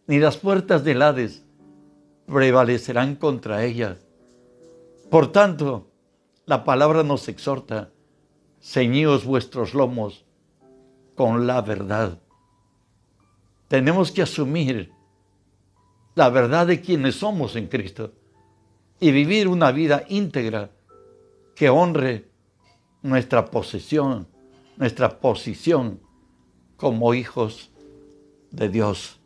ni 0.08 0.20
las 0.20 0.38
puertas 0.38 0.84
del 0.84 1.02
Hades 1.02 1.44
prevalecerán 2.26 3.16
contra 3.16 3.64
ella. 3.64 3.98
Por 5.10 5.32
tanto, 5.32 5.88
la 6.46 6.64
palabra 6.64 7.04
nos 7.04 7.28
exhorta, 7.28 7.92
ceñíos 8.62 9.26
vuestros 9.26 9.74
lomos 9.74 10.26
con 11.16 11.46
la 11.46 11.62
verdad. 11.62 12.20
Tenemos 13.68 14.12
que 14.12 14.22
asumir 14.22 14.92
la 16.16 16.30
verdad 16.30 16.68
de 16.68 16.82
quienes 16.82 17.16
somos 17.16 17.56
en 17.56 17.68
Cristo 17.68 18.12
y 19.00 19.12
vivir 19.12 19.48
una 19.48 19.72
vida 19.72 20.04
íntegra 20.10 20.72
que 21.56 21.70
honre 21.70 22.31
nuestra 23.02 23.46
posesión, 23.46 24.28
nuestra 24.78 25.20
posición 25.20 26.00
como 26.78 27.14
hijos 27.14 27.72
de 28.52 28.70
Dios. 28.70 29.20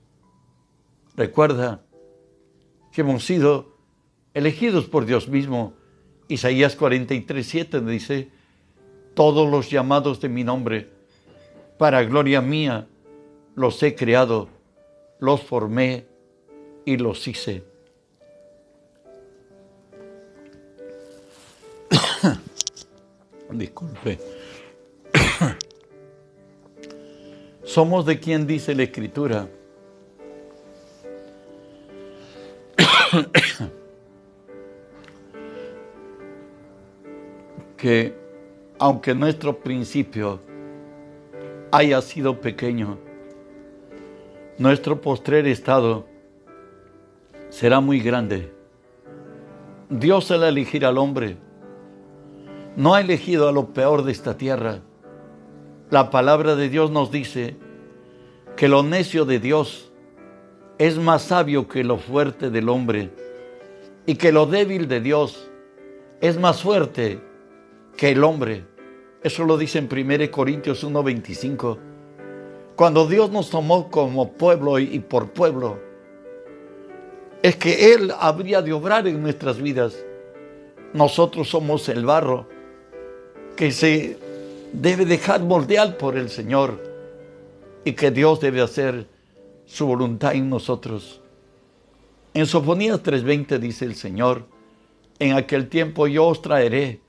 Recuerda 1.15 1.82
que 2.91 3.01
hemos 3.01 3.25
sido 3.25 3.77
elegidos 4.34 4.86
por 4.86 5.05
Dios 5.05 5.27
mismo. 5.27 5.74
Isaías 6.27 6.75
43, 6.75 7.46
7 7.46 7.82
dice, 7.82 8.32
todos 9.13 9.50
los 9.50 9.70
llamados 9.70 10.20
de 10.20 10.29
mi 10.29 10.44
nombre, 10.44 10.89
para 11.77 12.03
gloria 12.03 12.41
mía, 12.41 12.88
los 13.55 13.82
he 13.84 13.96
creado, 13.96 14.50
los 15.20 15.41
formé 15.41 16.05
y 16.86 16.98
los 16.98 17.27
hice. 17.27 17.63
Disculpe. 23.57 24.20
Somos 27.63 28.05
de 28.05 28.20
quien 28.20 28.46
dice 28.46 28.75
la 28.75 28.83
Escritura 28.83 29.48
que 37.77 38.13
aunque 38.77 39.15
nuestro 39.15 39.57
principio 39.59 40.41
haya 41.72 42.01
sido 42.01 42.41
pequeño, 42.41 42.98
nuestro 44.57 45.00
postrer 45.01 45.48
estado 45.48 46.05
será 47.50 47.79
muy 47.79 48.00
grande. 48.00 48.51
Dios 49.89 50.31
al 50.31 50.44
elegir 50.44 50.85
al 50.85 50.98
hombre 50.98 51.37
no 52.75 52.94
ha 52.94 53.01
elegido 53.01 53.48
a 53.48 53.51
lo 53.51 53.68
peor 53.74 54.03
de 54.03 54.11
esta 54.11 54.38
tierra. 54.38 54.81
La 55.90 56.09
palabra 56.09 56.55
de 56.55 56.70
Dios 56.70 56.92
nos 56.92 57.11
dice 57.11 57.55
que 58.55 58.68
lo 58.68 58.83
necio 58.83 59.25
de 59.25 59.40
Dios 59.40 59.92
es 60.77 60.98
más 60.98 61.24
sabio 61.24 61.68
que 61.68 61.83
lo 61.83 61.98
fuerte 61.98 62.50
del 62.50 62.70
hombre 62.70 63.11
y 64.05 64.16
que 64.16 64.31
lo 64.31 64.46
débil 64.46 64.88
de 64.88 65.00
Dios 65.00 65.50
es 66.22 66.40
más 66.40 66.61
fuerte 66.61 67.22
que 67.96 68.11
el 68.11 68.24
hombre. 68.24 68.66
Eso 69.24 69.46
lo 69.46 69.57
dice 69.57 69.79
en 69.79 69.88
1 69.90 70.31
Corintios 70.31 70.83
1:25. 70.83 71.77
Cuando 72.75 73.07
Dios 73.07 73.31
nos 73.31 73.50
tomó 73.50 73.90
como 73.90 74.33
pueblo 74.33 74.79
y 74.79 75.00
por 75.00 75.31
pueblo, 75.31 75.79
es 77.42 77.55
que 77.55 77.94
Él 77.94 78.11
habría 78.20 78.61
de 78.61 78.74
obrar 78.74 79.07
en 79.07 79.22
nuestras 79.22 79.61
vidas. 79.61 79.96
Nosotros 80.94 81.50
somos 81.50 81.88
el 81.88 82.05
barro 82.05 82.48
que 83.55 83.72
se 83.72 84.20
debe 84.74 85.05
dejar 85.05 85.41
moldear 85.44 85.98
por 85.98 86.18
el 86.18 86.29
Señor 86.29 86.83
y 87.83 87.94
que 87.94 88.11
Dios 88.11 88.39
debe 88.39 88.61
hacer 88.61 89.07
su 89.65 89.87
voluntad 89.87 90.35
en 90.35 90.50
nosotros. 90.50 91.22
En 92.33 92.46
Sofonías 92.46 93.01
3:20 93.01 93.59
dice 93.59 93.85
el 93.85 93.96
Señor, 93.96 94.48
en 95.20 95.33
aquel 95.33 95.70
tiempo 95.70 96.07
yo 96.07 96.27
os 96.27 96.41
traeré, 96.41 97.01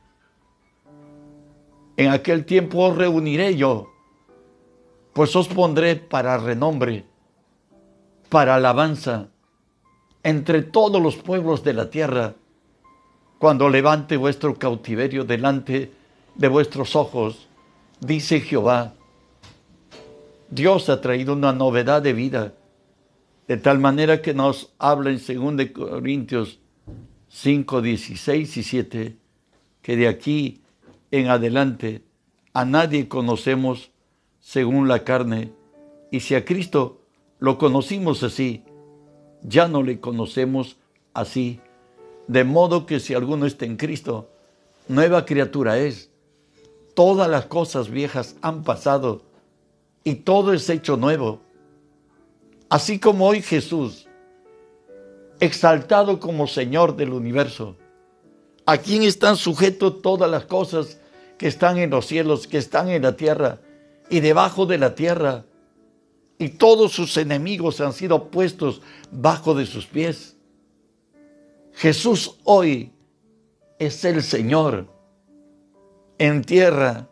en 1.97 2.11
aquel 2.11 2.45
tiempo 2.45 2.87
os 2.87 2.97
reuniré 2.97 3.57
yo, 3.57 3.91
pues 5.13 5.35
os 5.35 5.49
pondré 5.49 5.97
para 5.97 6.39
renombre, 6.39 7.07
para 8.29 8.55
alabanza, 8.55 9.29
entre 10.23 10.63
todos 10.63 11.03
los 11.03 11.17
pueblos 11.17 11.65
de 11.65 11.73
la 11.73 11.91
tierra, 11.91 12.35
cuando 13.39 13.69
levante 13.69 14.17
vuestro 14.17 14.55
cautiverio 14.57 15.25
delante 15.25 15.73
de 15.81 16.06
vuestros 16.49 16.97
ojos, 16.97 17.49
dice 18.01 18.41
Jehová. 18.41 18.95
Dios 20.51 20.89
ha 20.89 21.01
traído 21.01 21.33
una 21.33 21.53
novedad 21.53 22.03
de 22.03 22.13
vida, 22.13 22.55
de 23.49 23.57
tal 23.57 23.79
manera 23.79 24.23
que 24.23 24.35
nos 24.35 24.73
habla 24.79 25.11
en 25.11 25.19
2 25.19 25.71
Corintios 25.73 26.61
5, 27.29 27.83
16 27.83 28.57
y 28.57 28.63
7, 28.63 29.17
que 29.83 29.97
de 29.97 30.09
aquí 30.09 30.63
en 31.11 31.29
adelante 31.29 32.03
a 32.53 32.65
nadie 32.65 33.09
conocemos 33.09 33.91
según 34.41 34.89
la 34.89 35.05
carne, 35.05 35.53
y 36.11 36.21
si 36.21 36.35
a 36.35 36.45
Cristo 36.45 37.01
lo 37.39 37.59
conocimos 37.59 38.23
así, 38.23 38.63
ya 39.43 39.69
no 39.69 39.83
le 39.83 40.01
conocemos 40.01 40.77
así. 41.13 41.61
De 42.29 42.45
modo 42.45 42.87
que 42.87 43.01
si 43.01 43.15
alguno 43.15 43.47
está 43.47 43.65
en 43.65 43.77
Cristo, 43.77 44.31
nueva 44.89 45.25
criatura 45.25 45.79
es. 45.79 46.11
Todas 46.97 47.29
las 47.29 47.45
cosas 47.45 47.91
viejas 47.91 48.37
han 48.41 48.65
pasado 48.65 49.21
y 50.03 50.15
todo 50.15 50.55
es 50.55 50.71
hecho 50.71 50.97
nuevo. 50.97 51.43
Así 52.71 52.99
como 52.99 53.27
hoy 53.27 53.43
Jesús, 53.43 54.09
exaltado 55.39 56.19
como 56.19 56.47
Señor 56.47 56.97
del 56.97 57.13
universo, 57.13 57.77
a 58.65 58.79
quien 58.79 59.03
están 59.03 59.37
sujetos 59.37 60.01
todas 60.01 60.31
las 60.31 60.47
cosas 60.47 60.99
que 61.37 61.49
están 61.49 61.77
en 61.77 61.91
los 61.91 62.07
cielos, 62.07 62.47
que 62.47 62.57
están 62.57 62.89
en 62.89 63.03
la 63.03 63.15
tierra 63.15 63.59
y 64.09 64.21
debajo 64.21 64.65
de 64.65 64.79
la 64.79 64.95
tierra, 64.95 65.45
y 66.39 66.49
todos 66.49 66.93
sus 66.93 67.19
enemigos 67.19 67.83
han 67.83 67.93
sido 67.93 68.31
puestos 68.31 68.81
bajo 69.11 69.55
de 69.55 69.67
sus 69.67 69.85
pies. 69.85 70.35
Jesús 71.75 72.39
hoy 72.45 72.91
es 73.79 74.03
el 74.07 74.23
Señor 74.23 74.96
en 76.19 76.43
tierra, 76.45 77.09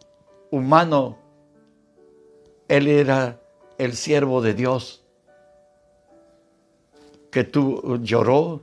humano, 0.51 1.19
él 2.69 2.89
era 2.89 3.41
el 3.79 3.95
siervo 3.95 4.41
de 4.41 4.55
Dios 4.55 5.05
que 7.31 7.45
tu, 7.45 7.99
lloró, 8.03 8.63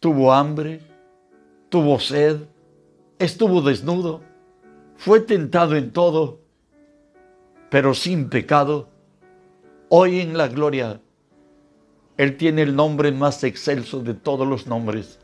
tuvo 0.00 0.32
hambre, 0.32 0.80
tuvo 1.68 1.98
sed, 2.00 2.42
estuvo 3.18 3.62
desnudo, 3.62 4.20
fue 4.96 5.20
tentado 5.20 5.76
en 5.76 5.92
todo 5.92 6.44
pero 7.74 7.92
sin 7.92 8.28
pecado, 8.28 8.88
hoy 9.88 10.20
en 10.20 10.38
la 10.38 10.46
gloria, 10.46 11.00
Él 12.16 12.36
tiene 12.36 12.62
el 12.62 12.76
nombre 12.76 13.10
más 13.10 13.42
excelso 13.42 13.98
de 13.98 14.14
todos 14.14 14.46
los 14.46 14.68
nombres. 14.68 15.18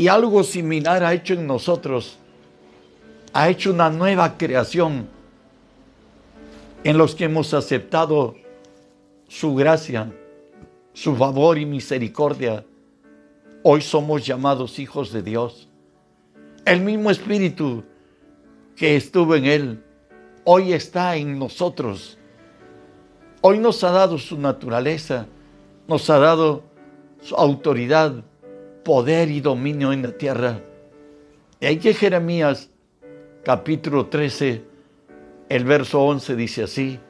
Y 0.00 0.08
algo 0.08 0.42
similar 0.44 1.04
ha 1.04 1.12
hecho 1.12 1.34
en 1.34 1.46
nosotros, 1.46 2.16
ha 3.34 3.50
hecho 3.50 3.70
una 3.70 3.90
nueva 3.90 4.38
creación 4.38 5.06
en 6.82 6.96
los 6.96 7.14
que 7.14 7.24
hemos 7.24 7.52
aceptado 7.52 8.34
su 9.28 9.54
gracia, 9.54 10.10
su 10.94 11.14
favor 11.16 11.58
y 11.58 11.66
misericordia. 11.66 12.64
Hoy 13.62 13.82
somos 13.82 14.24
llamados 14.24 14.78
hijos 14.78 15.12
de 15.12 15.20
Dios. 15.20 15.68
El 16.64 16.80
mismo 16.80 17.10
Espíritu 17.10 17.84
que 18.76 18.96
estuvo 18.96 19.34
en 19.34 19.44
Él, 19.44 19.84
hoy 20.44 20.72
está 20.72 21.14
en 21.16 21.38
nosotros. 21.38 22.16
Hoy 23.42 23.58
nos 23.58 23.84
ha 23.84 23.90
dado 23.90 24.16
su 24.16 24.38
naturaleza, 24.38 25.26
nos 25.86 26.08
ha 26.08 26.18
dado 26.18 26.62
su 27.20 27.34
autoridad, 27.34 28.24
poder 28.84 29.30
y 29.30 29.40
dominio 29.40 29.92
en 29.92 30.02
la 30.02 30.12
tierra. 30.12 30.60
Y 31.60 31.66
hay 31.66 31.78
que 31.78 31.94
Jeremías 31.94 32.70
capítulo 33.44 34.06
13, 34.06 34.64
el 35.48 35.64
verso 35.64 36.02
11 36.02 36.36
dice 36.36 36.62
así, 36.64 37.00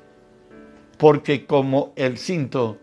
porque 0.99 1.47
como 1.47 1.93
el 1.97 2.19
cinto 2.19 2.79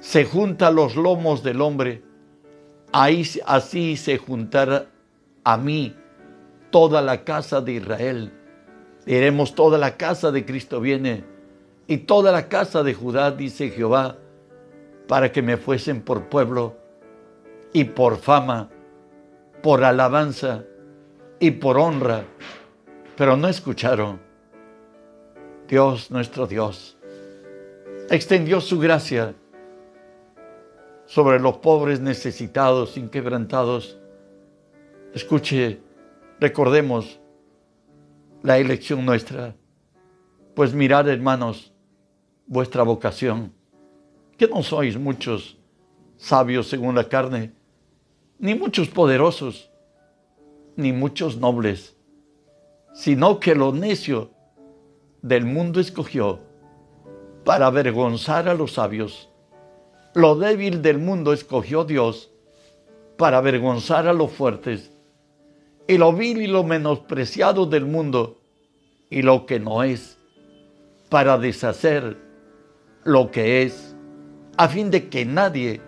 se 0.00 0.24
junta 0.24 0.68
a 0.68 0.72
los 0.72 0.96
lomos 0.96 1.42
del 1.42 1.60
hombre, 1.60 2.02
ahí, 2.92 3.24
así 3.46 3.96
se 3.96 4.18
juntará 4.18 4.86
a 5.44 5.56
mí 5.56 5.94
toda 6.70 7.02
la 7.02 7.24
casa 7.24 7.60
de 7.60 7.72
Israel. 7.74 8.32
Diremos, 9.06 9.54
toda 9.54 9.78
la 9.78 9.96
casa 9.96 10.30
de 10.30 10.44
Cristo 10.44 10.80
viene 10.80 11.24
y 11.86 11.98
toda 11.98 12.32
la 12.32 12.48
casa 12.48 12.82
de 12.82 12.94
Judá, 12.94 13.30
dice 13.30 13.70
Jehová, 13.70 14.16
para 15.08 15.32
que 15.32 15.42
me 15.42 15.56
fuesen 15.56 16.00
por 16.00 16.28
pueblo 16.28 16.81
y 17.72 17.84
por 17.84 18.18
fama, 18.18 18.68
por 19.62 19.84
alabanza 19.84 20.64
y 21.40 21.50
por 21.52 21.78
honra. 21.78 22.24
Pero 23.16 23.36
no 23.36 23.48
escucharon. 23.48 24.20
Dios, 25.68 26.10
nuestro 26.10 26.46
Dios, 26.46 26.98
extendió 28.10 28.60
su 28.60 28.78
gracia 28.78 29.34
sobre 31.06 31.40
los 31.40 31.58
pobres 31.58 32.00
necesitados, 32.00 32.96
inquebrantados. 32.96 33.98
Escuche 35.14 35.80
Recordemos 36.42 37.20
la 38.42 38.58
elección 38.58 39.06
nuestra, 39.06 39.54
pues 40.56 40.74
mirad 40.74 41.08
hermanos 41.08 41.72
vuestra 42.48 42.82
vocación, 42.82 43.52
que 44.36 44.48
no 44.48 44.64
sois 44.64 44.98
muchos 44.98 45.56
sabios 46.16 46.66
según 46.66 46.96
la 46.96 47.08
carne, 47.08 47.52
ni 48.42 48.56
muchos 48.56 48.88
poderosos, 48.88 49.70
ni 50.74 50.92
muchos 50.92 51.36
nobles, 51.36 51.96
sino 52.92 53.38
que 53.38 53.54
lo 53.54 53.72
necio 53.72 54.32
del 55.22 55.44
mundo 55.44 55.78
escogió 55.78 56.40
para 57.44 57.66
avergonzar 57.66 58.48
a 58.48 58.54
los 58.54 58.72
sabios. 58.72 59.30
Lo 60.14 60.34
débil 60.34 60.82
del 60.82 60.98
mundo 60.98 61.32
escogió 61.32 61.84
Dios 61.84 62.32
para 63.16 63.38
avergonzar 63.38 64.08
a 64.08 64.12
los 64.12 64.32
fuertes 64.32 64.90
y 65.86 65.96
lo 65.96 66.12
vil 66.12 66.42
y 66.42 66.48
lo 66.48 66.64
menospreciado 66.64 67.66
del 67.66 67.86
mundo 67.86 68.40
y 69.08 69.22
lo 69.22 69.46
que 69.46 69.60
no 69.60 69.84
es, 69.84 70.18
para 71.08 71.38
deshacer 71.38 72.16
lo 73.04 73.30
que 73.30 73.62
es, 73.62 73.94
a 74.56 74.66
fin 74.66 74.90
de 74.90 75.08
que 75.08 75.24
nadie, 75.24 75.80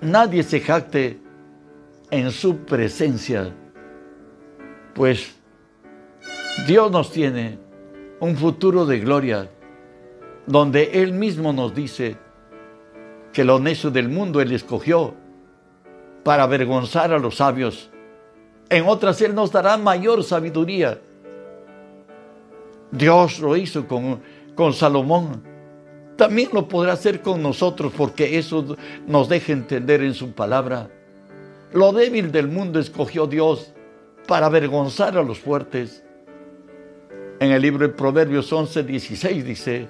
nadie 0.00 0.44
se 0.44 0.60
jacte 0.60 1.21
en 2.12 2.30
su 2.30 2.58
presencia. 2.58 3.52
Pues 4.94 5.34
Dios 6.68 6.92
nos 6.92 7.10
tiene 7.10 7.58
un 8.20 8.36
futuro 8.36 8.86
de 8.86 9.00
gloria, 9.00 9.50
donde 10.46 11.02
Él 11.02 11.12
mismo 11.12 11.52
nos 11.52 11.74
dice 11.74 12.16
que 13.32 13.42
lo 13.42 13.58
necio 13.58 13.90
del 13.90 14.08
mundo 14.08 14.40
Él 14.40 14.52
escogió 14.52 15.14
para 16.22 16.44
avergonzar 16.44 17.12
a 17.12 17.18
los 17.18 17.38
sabios 17.38 17.90
en 18.72 18.88
otras 18.88 19.20
Él 19.20 19.34
nos 19.34 19.52
dará 19.52 19.76
mayor 19.76 20.24
sabiduría. 20.24 20.98
Dios 22.90 23.38
lo 23.38 23.54
hizo 23.54 23.86
con, 23.86 24.22
con 24.54 24.72
Salomón. 24.72 25.42
También 26.16 26.48
lo 26.52 26.68
podrá 26.68 26.94
hacer 26.94 27.20
con 27.20 27.42
nosotros 27.42 27.92
porque 27.94 28.38
eso 28.38 28.76
nos 29.06 29.28
deja 29.28 29.52
entender 29.52 30.02
en 30.02 30.14
su 30.14 30.32
palabra. 30.32 30.88
Lo 31.72 31.92
débil 31.92 32.32
del 32.32 32.48
mundo 32.48 32.78
escogió 32.78 33.26
Dios 33.26 33.72
para 34.26 34.46
avergonzar 34.46 35.16
a 35.16 35.22
los 35.22 35.38
fuertes. 35.38 36.04
En 37.40 37.50
el 37.50 37.62
libro 37.62 37.86
de 37.86 37.94
Proverbios 37.94 38.52
11, 38.52 38.82
16 38.82 39.44
dice 39.44 39.88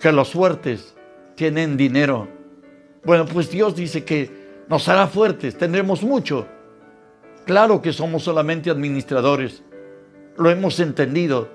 que 0.00 0.12
los 0.12 0.32
fuertes 0.32 0.94
tienen 1.34 1.76
dinero. 1.76 2.28
Bueno, 3.04 3.26
pues 3.26 3.50
Dios 3.50 3.74
dice 3.74 4.04
que 4.04 4.30
nos 4.68 4.88
hará 4.88 5.06
fuertes, 5.06 5.56
tendremos 5.56 6.02
mucho 6.02 6.46
Claro 7.50 7.82
que 7.82 7.92
somos 7.92 8.22
solamente 8.22 8.70
administradores. 8.70 9.64
Lo 10.36 10.50
hemos 10.50 10.78
entendido, 10.78 11.48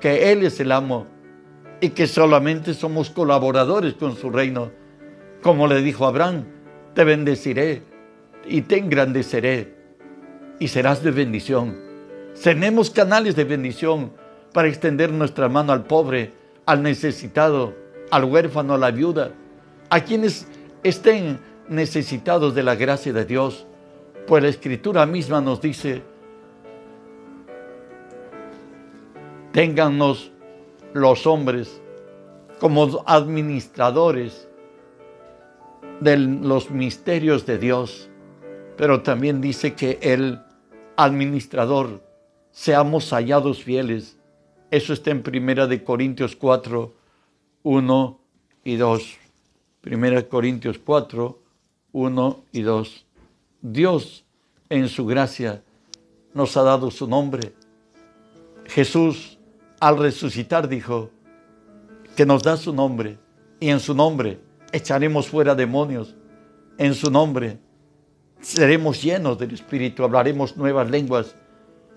que 0.00 0.32
Él 0.32 0.42
es 0.44 0.58
el 0.60 0.72
amo 0.72 1.06
y 1.80 1.90
que 1.90 2.06
solamente 2.06 2.72
somos 2.72 3.10
colaboradores 3.10 3.92
con 3.92 4.16
su 4.16 4.30
reino. 4.30 4.70
Como 5.42 5.66
le 5.66 5.82
dijo 5.82 6.06
Abraham, 6.06 6.44
te 6.94 7.04
bendeciré 7.04 7.82
y 8.48 8.62
te 8.62 8.78
engrandeceré 8.78 9.74
y 10.58 10.68
serás 10.68 11.02
de 11.02 11.10
bendición. 11.10 11.76
Tenemos 12.42 12.90
canales 12.90 13.36
de 13.36 13.44
bendición 13.44 14.12
para 14.52 14.68
extender 14.68 15.12
nuestra 15.12 15.48
mano 15.48 15.72
al 15.72 15.84
pobre, 15.84 16.32
al 16.66 16.82
necesitado, 16.82 17.74
al 18.10 18.24
huérfano, 18.24 18.74
a 18.74 18.78
la 18.78 18.90
viuda, 18.90 19.32
a 19.90 20.00
quienes 20.00 20.46
estén 20.82 21.40
necesitados 21.68 22.54
de 22.54 22.62
la 22.62 22.74
gracia 22.74 23.12
de 23.12 23.24
Dios. 23.24 23.66
Pues 24.26 24.42
la 24.42 24.48
escritura 24.48 25.06
misma 25.06 25.40
nos 25.40 25.60
dice, 25.60 26.02
téngannos 29.52 30.30
los 30.92 31.26
hombres 31.26 31.80
como 32.58 33.02
administradores 33.06 34.48
de 36.00 36.16
los 36.16 36.70
misterios 36.70 37.46
de 37.46 37.58
Dios, 37.58 38.08
pero 38.78 39.02
también 39.02 39.40
dice 39.40 39.74
que 39.74 39.98
el 40.00 40.40
administrador 40.96 42.00
seamos 42.52 43.10
hallados 43.10 43.62
fieles. 43.62 44.16
Eso 44.70 44.92
está 44.92 45.10
en 45.10 45.24
Primera 45.24 45.66
de 45.66 45.82
Corintios 45.82 46.36
4, 46.36 46.94
1 47.64 48.20
y 48.62 48.76
2. 48.76 49.16
Primera 49.80 50.22
Corintios 50.22 50.78
4, 50.78 51.38
1 51.90 52.44
y 52.52 52.62
2. 52.62 53.06
Dios 53.62 54.24
en 54.68 54.88
su 54.88 55.06
gracia 55.06 55.64
nos 56.32 56.56
ha 56.56 56.62
dado 56.62 56.92
su 56.92 57.08
nombre. 57.08 57.52
Jesús 58.66 59.38
al 59.80 59.98
resucitar 59.98 60.68
dijo 60.68 61.10
que 62.14 62.24
nos 62.24 62.44
da 62.44 62.56
su 62.56 62.72
nombre 62.72 63.18
y 63.58 63.70
en 63.70 63.80
su 63.80 63.92
nombre 63.92 64.38
echaremos 64.70 65.26
fuera 65.26 65.56
demonios. 65.56 66.14
En 66.78 66.94
su 66.94 67.10
nombre 67.10 67.58
seremos 68.40 69.02
llenos 69.02 69.38
del 69.38 69.54
Espíritu, 69.54 70.04
hablaremos 70.04 70.56
nuevas 70.56 70.90
lenguas. 70.90 71.34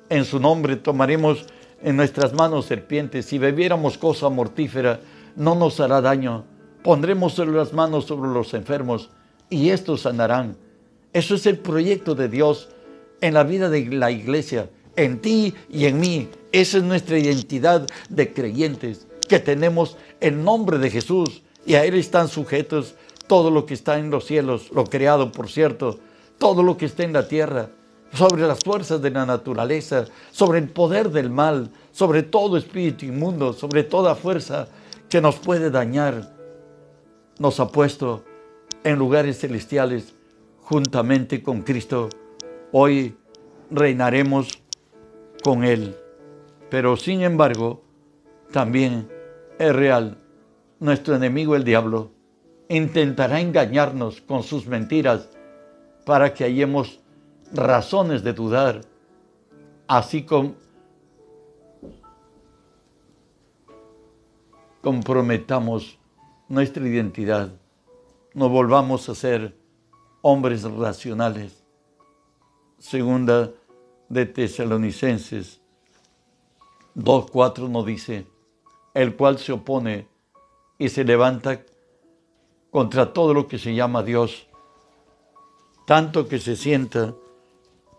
En 0.09 0.25
su 0.25 0.39
nombre 0.39 0.75
tomaremos 0.75 1.45
en 1.81 1.95
nuestras 1.95 2.33
manos 2.33 2.65
serpientes. 2.65 3.25
Si 3.25 3.37
bebiéramos 3.37 3.97
cosa 3.97 4.29
mortífera, 4.29 4.99
no 5.35 5.55
nos 5.55 5.79
hará 5.79 6.01
daño. 6.01 6.43
Pondremos 6.83 7.37
las 7.37 7.73
manos 7.73 8.05
sobre 8.05 8.31
los 8.31 8.53
enfermos 8.53 9.09
y 9.49 9.69
estos 9.69 10.01
sanarán. 10.01 10.57
Eso 11.13 11.35
es 11.35 11.45
el 11.45 11.57
proyecto 11.57 12.15
de 12.15 12.29
Dios 12.29 12.69
en 13.21 13.33
la 13.33 13.43
vida 13.43 13.69
de 13.69 13.85
la 13.85 14.11
iglesia, 14.11 14.69
en 14.95 15.19
ti 15.19 15.53
y 15.69 15.85
en 15.85 15.99
mí. 15.99 16.29
Esa 16.51 16.77
es 16.77 16.83
nuestra 16.83 17.19
identidad 17.19 17.85
de 18.09 18.33
creyentes, 18.33 19.07
que 19.27 19.39
tenemos 19.39 19.97
el 20.19 20.43
nombre 20.43 20.77
de 20.79 20.89
Jesús 20.89 21.43
y 21.65 21.75
a 21.75 21.85
Él 21.85 21.95
están 21.95 22.27
sujetos 22.27 22.95
todo 23.27 23.51
lo 23.51 23.65
que 23.65 23.73
está 23.73 23.99
en 23.99 24.09
los 24.09 24.25
cielos, 24.25 24.71
lo 24.73 24.85
creado, 24.85 25.31
por 25.31 25.49
cierto, 25.49 25.99
todo 26.41 26.63
lo 26.63 26.75
que 26.75 26.87
está 26.87 27.03
en 27.03 27.13
la 27.13 27.27
tierra, 27.27 27.69
sobre 28.11 28.41
las 28.47 28.61
fuerzas 28.65 28.99
de 28.99 29.11
la 29.11 29.27
naturaleza, 29.27 30.05
sobre 30.31 30.57
el 30.57 30.69
poder 30.69 31.11
del 31.11 31.29
mal, 31.29 31.69
sobre 31.91 32.23
todo 32.23 32.57
espíritu 32.57 33.05
inmundo, 33.05 33.53
sobre 33.53 33.83
toda 33.83 34.15
fuerza 34.15 34.67
que 35.07 35.21
nos 35.21 35.35
puede 35.35 35.69
dañar, 35.69 36.35
nos 37.37 37.59
ha 37.59 37.67
puesto 37.67 38.23
en 38.83 38.97
lugares 38.97 39.39
celestiales 39.39 40.15
juntamente 40.63 41.43
con 41.43 41.61
Cristo. 41.61 42.09
Hoy 42.71 43.15
reinaremos 43.69 44.63
con 45.43 45.63
Él. 45.63 45.95
Pero 46.71 46.97
sin 46.97 47.21
embargo, 47.21 47.83
también 48.51 49.07
es 49.59 49.75
real. 49.75 50.17
Nuestro 50.79 51.15
enemigo 51.15 51.55
el 51.55 51.63
diablo 51.63 52.09
intentará 52.67 53.39
engañarnos 53.39 54.21
con 54.21 54.41
sus 54.41 54.65
mentiras 54.65 55.29
para 56.05 56.33
que 56.33 56.43
hallemos 56.43 56.99
razones 57.53 58.23
de 58.23 58.33
dudar, 58.33 58.81
así 59.87 60.23
como 60.23 60.55
comprometamos 64.81 65.99
nuestra 66.47 66.87
identidad, 66.87 67.51
nos 68.33 68.49
volvamos 68.49 69.07
a 69.09 69.15
ser 69.15 69.55
hombres 70.21 70.63
racionales. 70.63 71.63
Segunda 72.79 73.51
de 74.09 74.25
Tesalonicenses 74.25 75.61
2.4 76.95 77.69
nos 77.69 77.85
dice, 77.85 78.27
el 78.93 79.15
cual 79.15 79.37
se 79.37 79.51
opone 79.51 80.07
y 80.77 80.89
se 80.89 81.03
levanta 81.03 81.61
contra 82.71 83.13
todo 83.13 83.33
lo 83.33 83.47
que 83.47 83.59
se 83.59 83.75
llama 83.75 84.03
Dios, 84.03 84.47
tanto 85.85 86.27
que 86.27 86.39
se 86.39 86.55
sienta 86.55 87.13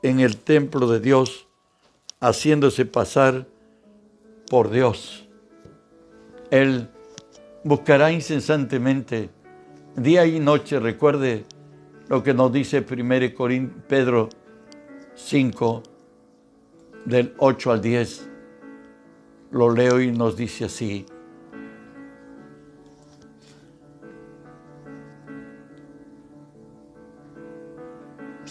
en 0.03 0.21
el 0.21 0.37
templo 0.37 0.87
de 0.89 1.01
Dios, 1.01 1.47
haciéndose 2.21 2.87
pasar 2.87 3.47
por 4.49 4.71
Dios. 4.71 5.29
Él 6.51 6.89
buscará 7.65 8.13
incesantemente, 8.13 9.31
día 9.97 10.27
y 10.27 10.39
noche, 10.41 10.79
recuerde 10.81 11.45
lo 12.09 12.23
que 12.23 12.35
nos 12.35 12.53
dice 12.53 12.85
1 12.89 13.73
Pedro 13.89 14.29
5, 15.15 15.83
del 17.05 17.35
8 17.39 17.73
al 17.73 17.81
10. 17.81 18.29
Lo 19.51 19.71
leo 19.71 20.01
y 20.01 20.11
nos 20.13 20.37
dice 20.37 20.65
así. 20.67 21.07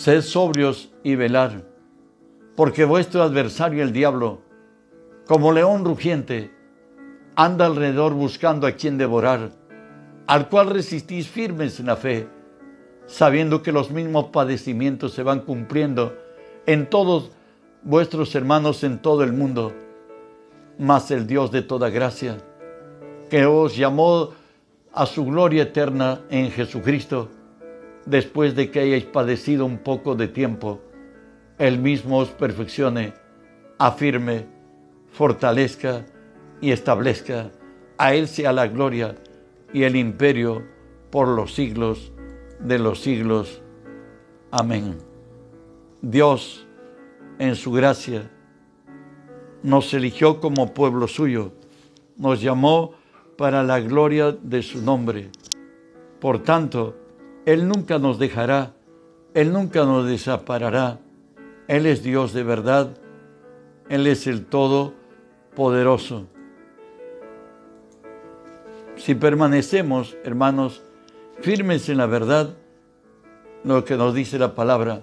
Sed 0.01 0.23
sobrios 0.23 0.89
y 1.03 1.13
velar, 1.13 1.61
porque 2.55 2.85
vuestro 2.85 3.21
adversario 3.21 3.83
el 3.83 3.93
diablo, 3.93 4.41
como 5.27 5.51
león 5.51 5.85
rugiente, 5.85 6.49
anda 7.35 7.67
alrededor 7.67 8.15
buscando 8.15 8.65
a 8.65 8.71
quien 8.71 8.97
devorar, 8.97 9.51
al 10.25 10.49
cual 10.49 10.71
resistís 10.71 11.27
firmes 11.27 11.79
en 11.79 11.85
la 11.85 11.97
fe, 11.97 12.27
sabiendo 13.05 13.61
que 13.61 13.71
los 13.71 13.91
mismos 13.91 14.31
padecimientos 14.33 15.13
se 15.13 15.21
van 15.21 15.41
cumpliendo 15.41 16.17
en 16.65 16.89
todos 16.89 17.29
vuestros 17.83 18.33
hermanos 18.33 18.83
en 18.83 19.03
todo 19.03 19.23
el 19.23 19.33
mundo. 19.33 19.71
Mas 20.79 21.11
el 21.11 21.27
Dios 21.27 21.51
de 21.51 21.61
toda 21.61 21.91
gracia, 21.91 22.39
que 23.29 23.45
os 23.45 23.77
llamó 23.77 24.31
a 24.93 25.05
su 25.05 25.25
gloria 25.25 25.61
eterna 25.61 26.21
en 26.31 26.49
Jesucristo, 26.49 27.29
después 28.05 28.55
de 28.55 28.71
que 28.71 28.79
hayáis 28.79 29.05
padecido 29.05 29.65
un 29.65 29.77
poco 29.79 30.15
de 30.15 30.27
tiempo, 30.27 30.81
Él 31.57 31.79
mismo 31.79 32.19
os 32.19 32.29
perfeccione, 32.29 33.13
afirme, 33.77 34.45
fortalezca 35.11 36.05
y 36.61 36.71
establezca. 36.71 37.51
A 37.97 38.13
Él 38.13 38.27
sea 38.27 38.53
la 38.53 38.67
gloria 38.67 39.15
y 39.73 39.83
el 39.83 39.95
imperio 39.95 40.63
por 41.09 41.27
los 41.27 41.53
siglos 41.53 42.11
de 42.59 42.79
los 42.79 43.01
siglos. 43.01 43.61
Amén. 44.51 44.97
Dios, 46.01 46.67
en 47.39 47.55
su 47.55 47.71
gracia, 47.71 48.29
nos 49.63 49.93
eligió 49.93 50.39
como 50.39 50.73
pueblo 50.73 51.07
suyo, 51.07 51.51
nos 52.17 52.41
llamó 52.41 52.93
para 53.37 53.63
la 53.63 53.79
gloria 53.79 54.31
de 54.31 54.61
su 54.63 54.81
nombre. 54.81 55.29
Por 56.19 56.43
tanto, 56.43 56.95
Él 57.45 57.67
nunca 57.67 57.97
nos 57.97 58.19
dejará, 58.19 58.73
Él 59.33 59.51
nunca 59.51 59.83
nos 59.85 60.07
desamparará. 60.07 60.99
Él 61.67 61.85
es 61.85 62.03
Dios 62.03 62.33
de 62.33 62.43
verdad, 62.43 62.97
Él 63.89 64.07
es 64.07 64.27
el 64.27 64.45
Todopoderoso. 64.45 66.27
Si 68.95 69.15
permanecemos, 69.15 70.15
hermanos, 70.23 70.83
firmes 71.39 71.89
en 71.89 71.97
la 71.97 72.05
verdad, 72.05 72.55
lo 73.63 73.83
que 73.85 73.95
nos 73.95 74.13
dice 74.13 74.37
la 74.37 74.53
palabra, 74.53 75.01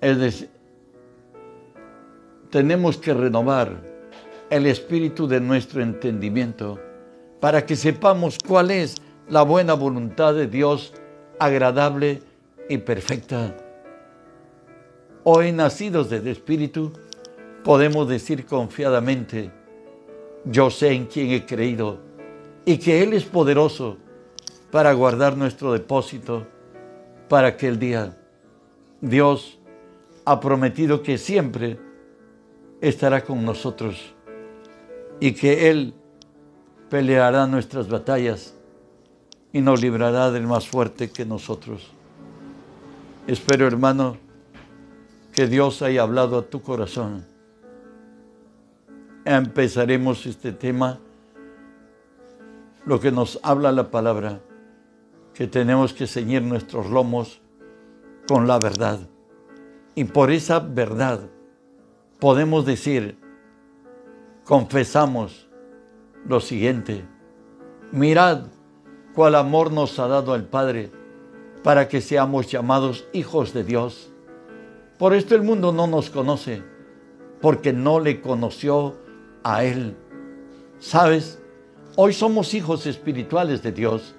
es 0.00 0.18
decir, 0.18 0.48
tenemos 2.50 2.96
que 2.98 3.12
renovar 3.12 3.82
el 4.48 4.66
espíritu 4.66 5.26
de 5.26 5.40
nuestro 5.40 5.82
entendimiento 5.82 6.78
para 7.44 7.66
que 7.66 7.76
sepamos 7.76 8.38
cuál 8.38 8.70
es 8.70 8.94
la 9.28 9.42
buena 9.42 9.74
voluntad 9.74 10.32
de 10.32 10.46
Dios 10.46 10.94
agradable 11.38 12.22
y 12.70 12.78
perfecta. 12.78 13.54
Hoy 15.24 15.52
nacidos 15.52 16.08
del 16.08 16.26
Espíritu, 16.28 16.90
podemos 17.62 18.08
decir 18.08 18.46
confiadamente, 18.46 19.50
yo 20.46 20.70
sé 20.70 20.92
en 20.92 21.04
quién 21.04 21.32
he 21.32 21.44
creído 21.44 21.98
y 22.64 22.78
que 22.78 23.02
Él 23.02 23.12
es 23.12 23.24
poderoso 23.24 23.98
para 24.70 24.94
guardar 24.94 25.36
nuestro 25.36 25.74
depósito 25.74 26.46
para 27.28 27.48
aquel 27.48 27.78
día. 27.78 28.16
Dios 29.02 29.58
ha 30.24 30.40
prometido 30.40 31.02
que 31.02 31.18
siempre 31.18 31.78
estará 32.80 33.22
con 33.22 33.44
nosotros 33.44 34.14
y 35.20 35.32
que 35.32 35.68
Él 35.68 35.92
peleará 36.90 37.46
nuestras 37.46 37.88
batallas 37.88 38.54
y 39.52 39.60
nos 39.60 39.80
librará 39.80 40.30
del 40.30 40.46
más 40.46 40.66
fuerte 40.68 41.10
que 41.10 41.24
nosotros. 41.24 41.92
Espero, 43.26 43.66
hermano, 43.66 44.16
que 45.32 45.46
Dios 45.46 45.82
haya 45.82 46.02
hablado 46.02 46.38
a 46.38 46.42
tu 46.42 46.60
corazón. 46.62 47.24
Empezaremos 49.24 50.26
este 50.26 50.52
tema, 50.52 50.98
lo 52.84 53.00
que 53.00 53.10
nos 53.10 53.40
habla 53.42 53.72
la 53.72 53.90
palabra, 53.90 54.40
que 55.32 55.46
tenemos 55.46 55.94
que 55.94 56.06
ceñir 56.06 56.42
nuestros 56.42 56.90
lomos 56.90 57.40
con 58.28 58.46
la 58.46 58.58
verdad. 58.58 59.00
Y 59.94 60.04
por 60.04 60.30
esa 60.30 60.58
verdad 60.58 61.20
podemos 62.20 62.66
decir, 62.66 63.18
confesamos 64.44 65.43
lo 66.26 66.40
siguiente, 66.40 67.04
mirad 67.92 68.46
cuál 69.14 69.34
amor 69.34 69.72
nos 69.72 69.98
ha 69.98 70.08
dado 70.08 70.34
el 70.34 70.44
Padre 70.44 70.90
para 71.62 71.88
que 71.88 72.00
seamos 72.00 72.50
llamados 72.50 73.06
hijos 73.12 73.52
de 73.52 73.64
Dios. 73.64 74.10
Por 74.98 75.14
esto 75.14 75.34
el 75.34 75.42
mundo 75.42 75.72
no 75.72 75.86
nos 75.86 76.10
conoce, 76.10 76.62
porque 77.40 77.72
no 77.72 78.00
le 78.00 78.20
conoció 78.20 78.96
a 79.42 79.64
Él. 79.64 79.96
¿Sabes? 80.78 81.38
Hoy 81.96 82.12
somos 82.12 82.54
hijos 82.54 82.86
espirituales 82.86 83.62
de 83.62 83.72
Dios. 83.72 84.14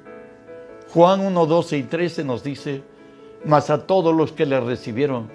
Juan 0.90 1.20
1, 1.20 1.46
12 1.46 1.78
y 1.78 1.84
13 1.84 2.24
nos 2.24 2.44
dice, 2.44 2.84
mas 3.44 3.70
a 3.70 3.86
todos 3.86 4.16
los 4.16 4.32
que 4.32 4.46
le 4.46 4.60
recibieron, 4.60 5.30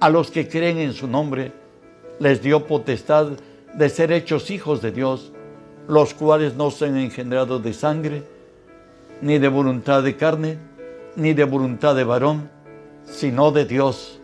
a 0.00 0.10
los 0.10 0.30
que 0.30 0.48
creen 0.48 0.78
en 0.78 0.92
su 0.92 1.06
nombre, 1.06 1.52
les 2.18 2.42
dio 2.42 2.66
potestad 2.66 3.28
de 3.74 3.88
ser 3.88 4.12
hechos 4.12 4.50
hijos 4.50 4.82
de 4.82 4.90
Dios, 4.92 5.32
los 5.88 6.12
cuales 6.12 6.54
no 6.54 6.70
se 6.70 6.84
han 6.84 6.98
engendrado 6.98 7.58
de 7.58 7.72
sangre, 7.72 8.22
ni 9.22 9.38
de 9.38 9.48
voluntad 9.48 10.02
de 10.02 10.16
carne, 10.16 10.58
ni 11.16 11.32
de 11.32 11.44
voluntad 11.44 11.96
de 11.96 12.04
varón, 12.04 12.50
sino 13.04 13.50
de 13.50 13.64
Dios. 13.64 14.20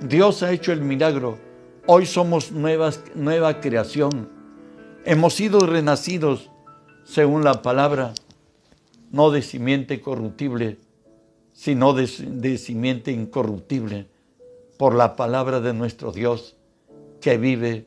Dios 0.00 0.42
ha 0.42 0.52
hecho 0.52 0.72
el 0.72 0.80
milagro. 0.80 1.38
Hoy 1.86 2.06
somos 2.06 2.50
nuevas, 2.50 3.02
nueva 3.14 3.60
creación. 3.60 4.30
Hemos 5.04 5.34
sido 5.34 5.60
renacidos 5.60 6.50
según 7.04 7.44
la 7.44 7.60
palabra, 7.60 8.14
no 9.10 9.30
de 9.30 9.42
simiente 9.42 10.00
corruptible, 10.00 10.78
sino 11.52 11.92
de, 11.92 12.08
de 12.26 12.56
simiente 12.56 13.12
incorruptible, 13.12 14.06
por 14.78 14.94
la 14.94 15.14
palabra 15.14 15.60
de 15.60 15.74
nuestro 15.74 16.10
Dios 16.10 16.56
que 17.20 17.36
vive 17.36 17.86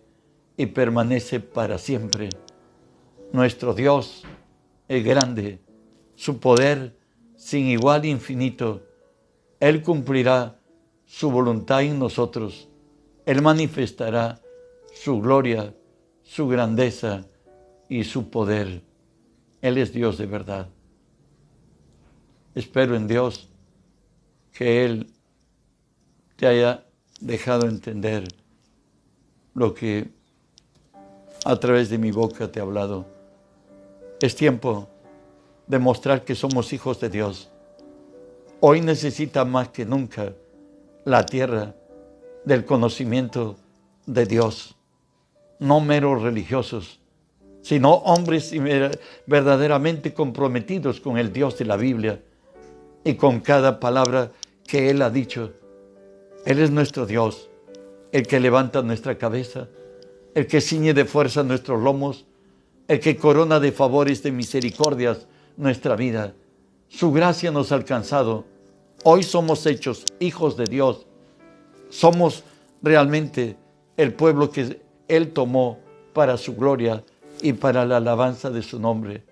y 0.58 0.68
permanece 0.68 1.40
para 1.40 1.80
siempre. 1.80 2.30
Nuestro 3.36 3.74
Dios 3.74 4.24
es 4.88 5.04
grande, 5.04 5.60
su 6.16 6.40
poder 6.40 6.96
sin 7.36 7.66
igual 7.66 8.06
infinito. 8.06 8.82
Él 9.60 9.84
cumplirá 9.84 10.58
su 11.06 11.30
voluntad 11.30 11.82
en 11.82 12.00
nosotros. 12.00 12.70
Él 13.26 13.42
manifestará 13.42 14.40
su 14.94 15.20
gloria, 15.20 15.76
su 16.24 16.48
grandeza 16.48 17.26
y 17.90 18.06
su 18.06 18.30
poder. 18.30 18.82
Él 19.62 19.80
es 19.80 19.92
Dios 19.92 20.18
de 20.18 20.28
verdad. 20.28 20.70
Espero 22.54 22.96
en 22.96 23.06
Dios 23.06 23.50
que 24.54 24.86
Él 24.86 25.12
te 26.38 26.48
haya 26.48 26.86
dejado 27.20 27.68
entender 27.68 28.30
lo 29.54 29.74
que 29.74 30.10
a 31.44 31.58
través 31.58 31.90
de 31.90 31.98
mi 31.98 32.12
boca 32.12 32.50
te 32.50 32.60
he 32.60 32.62
hablado. 32.62 33.14
Es 34.22 34.36
tiempo 34.36 34.88
de 35.68 35.78
mostrar 35.78 36.24
que 36.24 36.36
somos 36.36 36.72
hijos 36.72 37.00
de 37.02 37.10
Dios. 37.10 37.52
Hoy 38.62 38.80
necesita 38.80 39.44
más 39.44 39.70
que 39.70 39.86
nunca 39.86 40.34
la 41.04 41.26
tierra 41.26 41.76
del 42.46 42.64
conocimiento 42.64 43.58
de 44.06 44.26
Dios. 44.26 44.76
No 45.60 45.82
meros 45.82 46.22
religiosos, 46.22 47.00
sino 47.62 47.94
hombres 47.96 48.54
verdaderamente 49.26 50.14
comprometidos 50.14 51.02
con 51.02 51.18
el 51.18 51.34
Dios 51.34 51.58
de 51.58 51.66
la 51.66 51.76
Biblia 51.76 52.22
y 53.04 53.16
con 53.16 53.42
cada 53.42 53.80
palabra 53.80 54.32
que 54.66 54.90
Él 54.90 55.02
ha 55.02 55.10
dicho. 55.10 55.52
Él 56.46 56.60
es 56.60 56.72
nuestro 56.72 57.06
Dios, 57.06 57.50
el 58.12 58.26
que 58.28 58.40
levanta 58.40 58.82
nuestra 58.82 59.18
cabeza, 59.18 59.68
el 60.36 60.48
que 60.48 60.62
ciñe 60.62 60.94
de 60.94 61.06
fuerza 61.06 61.44
nuestros 61.44 61.82
lomos, 61.82 62.26
el 62.88 63.00
que 63.00 63.18
corona 63.18 63.60
de 63.60 63.72
favores, 63.72 64.22
de 64.22 64.32
misericordias 64.32 65.28
nuestra 65.58 65.96
vida. 65.96 66.34
Su 66.88 67.12
gracia 67.12 67.52
nos 67.52 67.72
ha 67.72 67.76
alcanzado. 67.76 68.46
Hoy 69.04 69.24
somos 69.24 69.66
hechos 69.66 70.06
hijos 70.20 70.56
de 70.58 70.66
Dios. 70.66 71.08
Somos 71.90 72.44
realmente 72.82 73.58
el 73.98 74.14
pueblo 74.14 74.52
que 74.52 74.82
Él 75.08 75.32
tomó 75.32 75.80
para 76.14 76.38
su 76.38 76.56
gloria 76.56 77.04
y 77.42 77.54
para 77.54 77.86
la 77.86 77.98
alabanza 77.98 78.50
de 78.50 78.62
su 78.62 78.80
nombre. 78.80 79.24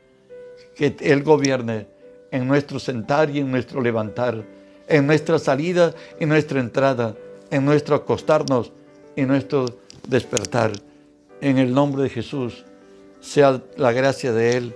Que 0.76 0.96
Él 1.00 1.24
gobierne 1.24 1.88
en 2.32 2.48
nuestro 2.48 2.80
sentar 2.80 3.30
y 3.30 3.40
en 3.40 3.52
nuestro 3.52 3.82
levantar, 3.82 4.44
en 4.88 5.06
nuestra 5.06 5.38
salida 5.38 5.94
y 6.20 6.26
nuestra 6.26 6.60
entrada, 6.60 7.16
en 7.52 7.64
nuestro 7.64 7.96
acostarnos 7.96 8.72
y 9.16 9.22
nuestro 9.24 9.66
despertar. 10.08 10.72
En 11.42 11.58
el 11.58 11.74
nombre 11.74 12.04
de 12.04 12.10
Jesús, 12.10 12.66
sea 13.24 13.64
la 13.78 13.94
gracia 13.94 14.34
de 14.34 14.58
Él 14.58 14.76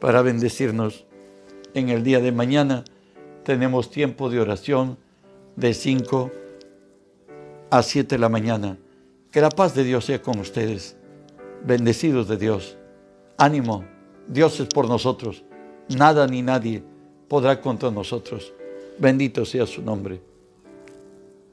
para 0.00 0.22
bendecirnos. 0.22 1.04
En 1.74 1.90
el 1.90 2.02
día 2.02 2.20
de 2.20 2.32
mañana 2.32 2.84
tenemos 3.44 3.90
tiempo 3.90 4.30
de 4.30 4.40
oración 4.40 4.98
de 5.56 5.74
5 5.74 6.30
a 7.70 7.82
7 7.82 8.14
de 8.14 8.18
la 8.18 8.30
mañana. 8.30 8.78
Que 9.30 9.40
la 9.40 9.50
paz 9.50 9.74
de 9.74 9.84
Dios 9.84 10.06
sea 10.06 10.22
con 10.22 10.38
ustedes. 10.38 10.96
Bendecidos 11.64 12.28
de 12.28 12.38
Dios. 12.38 12.78
Ánimo. 13.36 13.84
Dios 14.26 14.58
es 14.58 14.68
por 14.68 14.88
nosotros. 14.88 15.44
Nada 15.88 16.26
ni 16.26 16.40
nadie 16.42 16.82
podrá 17.28 17.60
contra 17.60 17.90
nosotros. 17.90 18.54
Bendito 18.98 19.44
sea 19.44 19.66
su 19.66 19.82
nombre. 19.82 20.31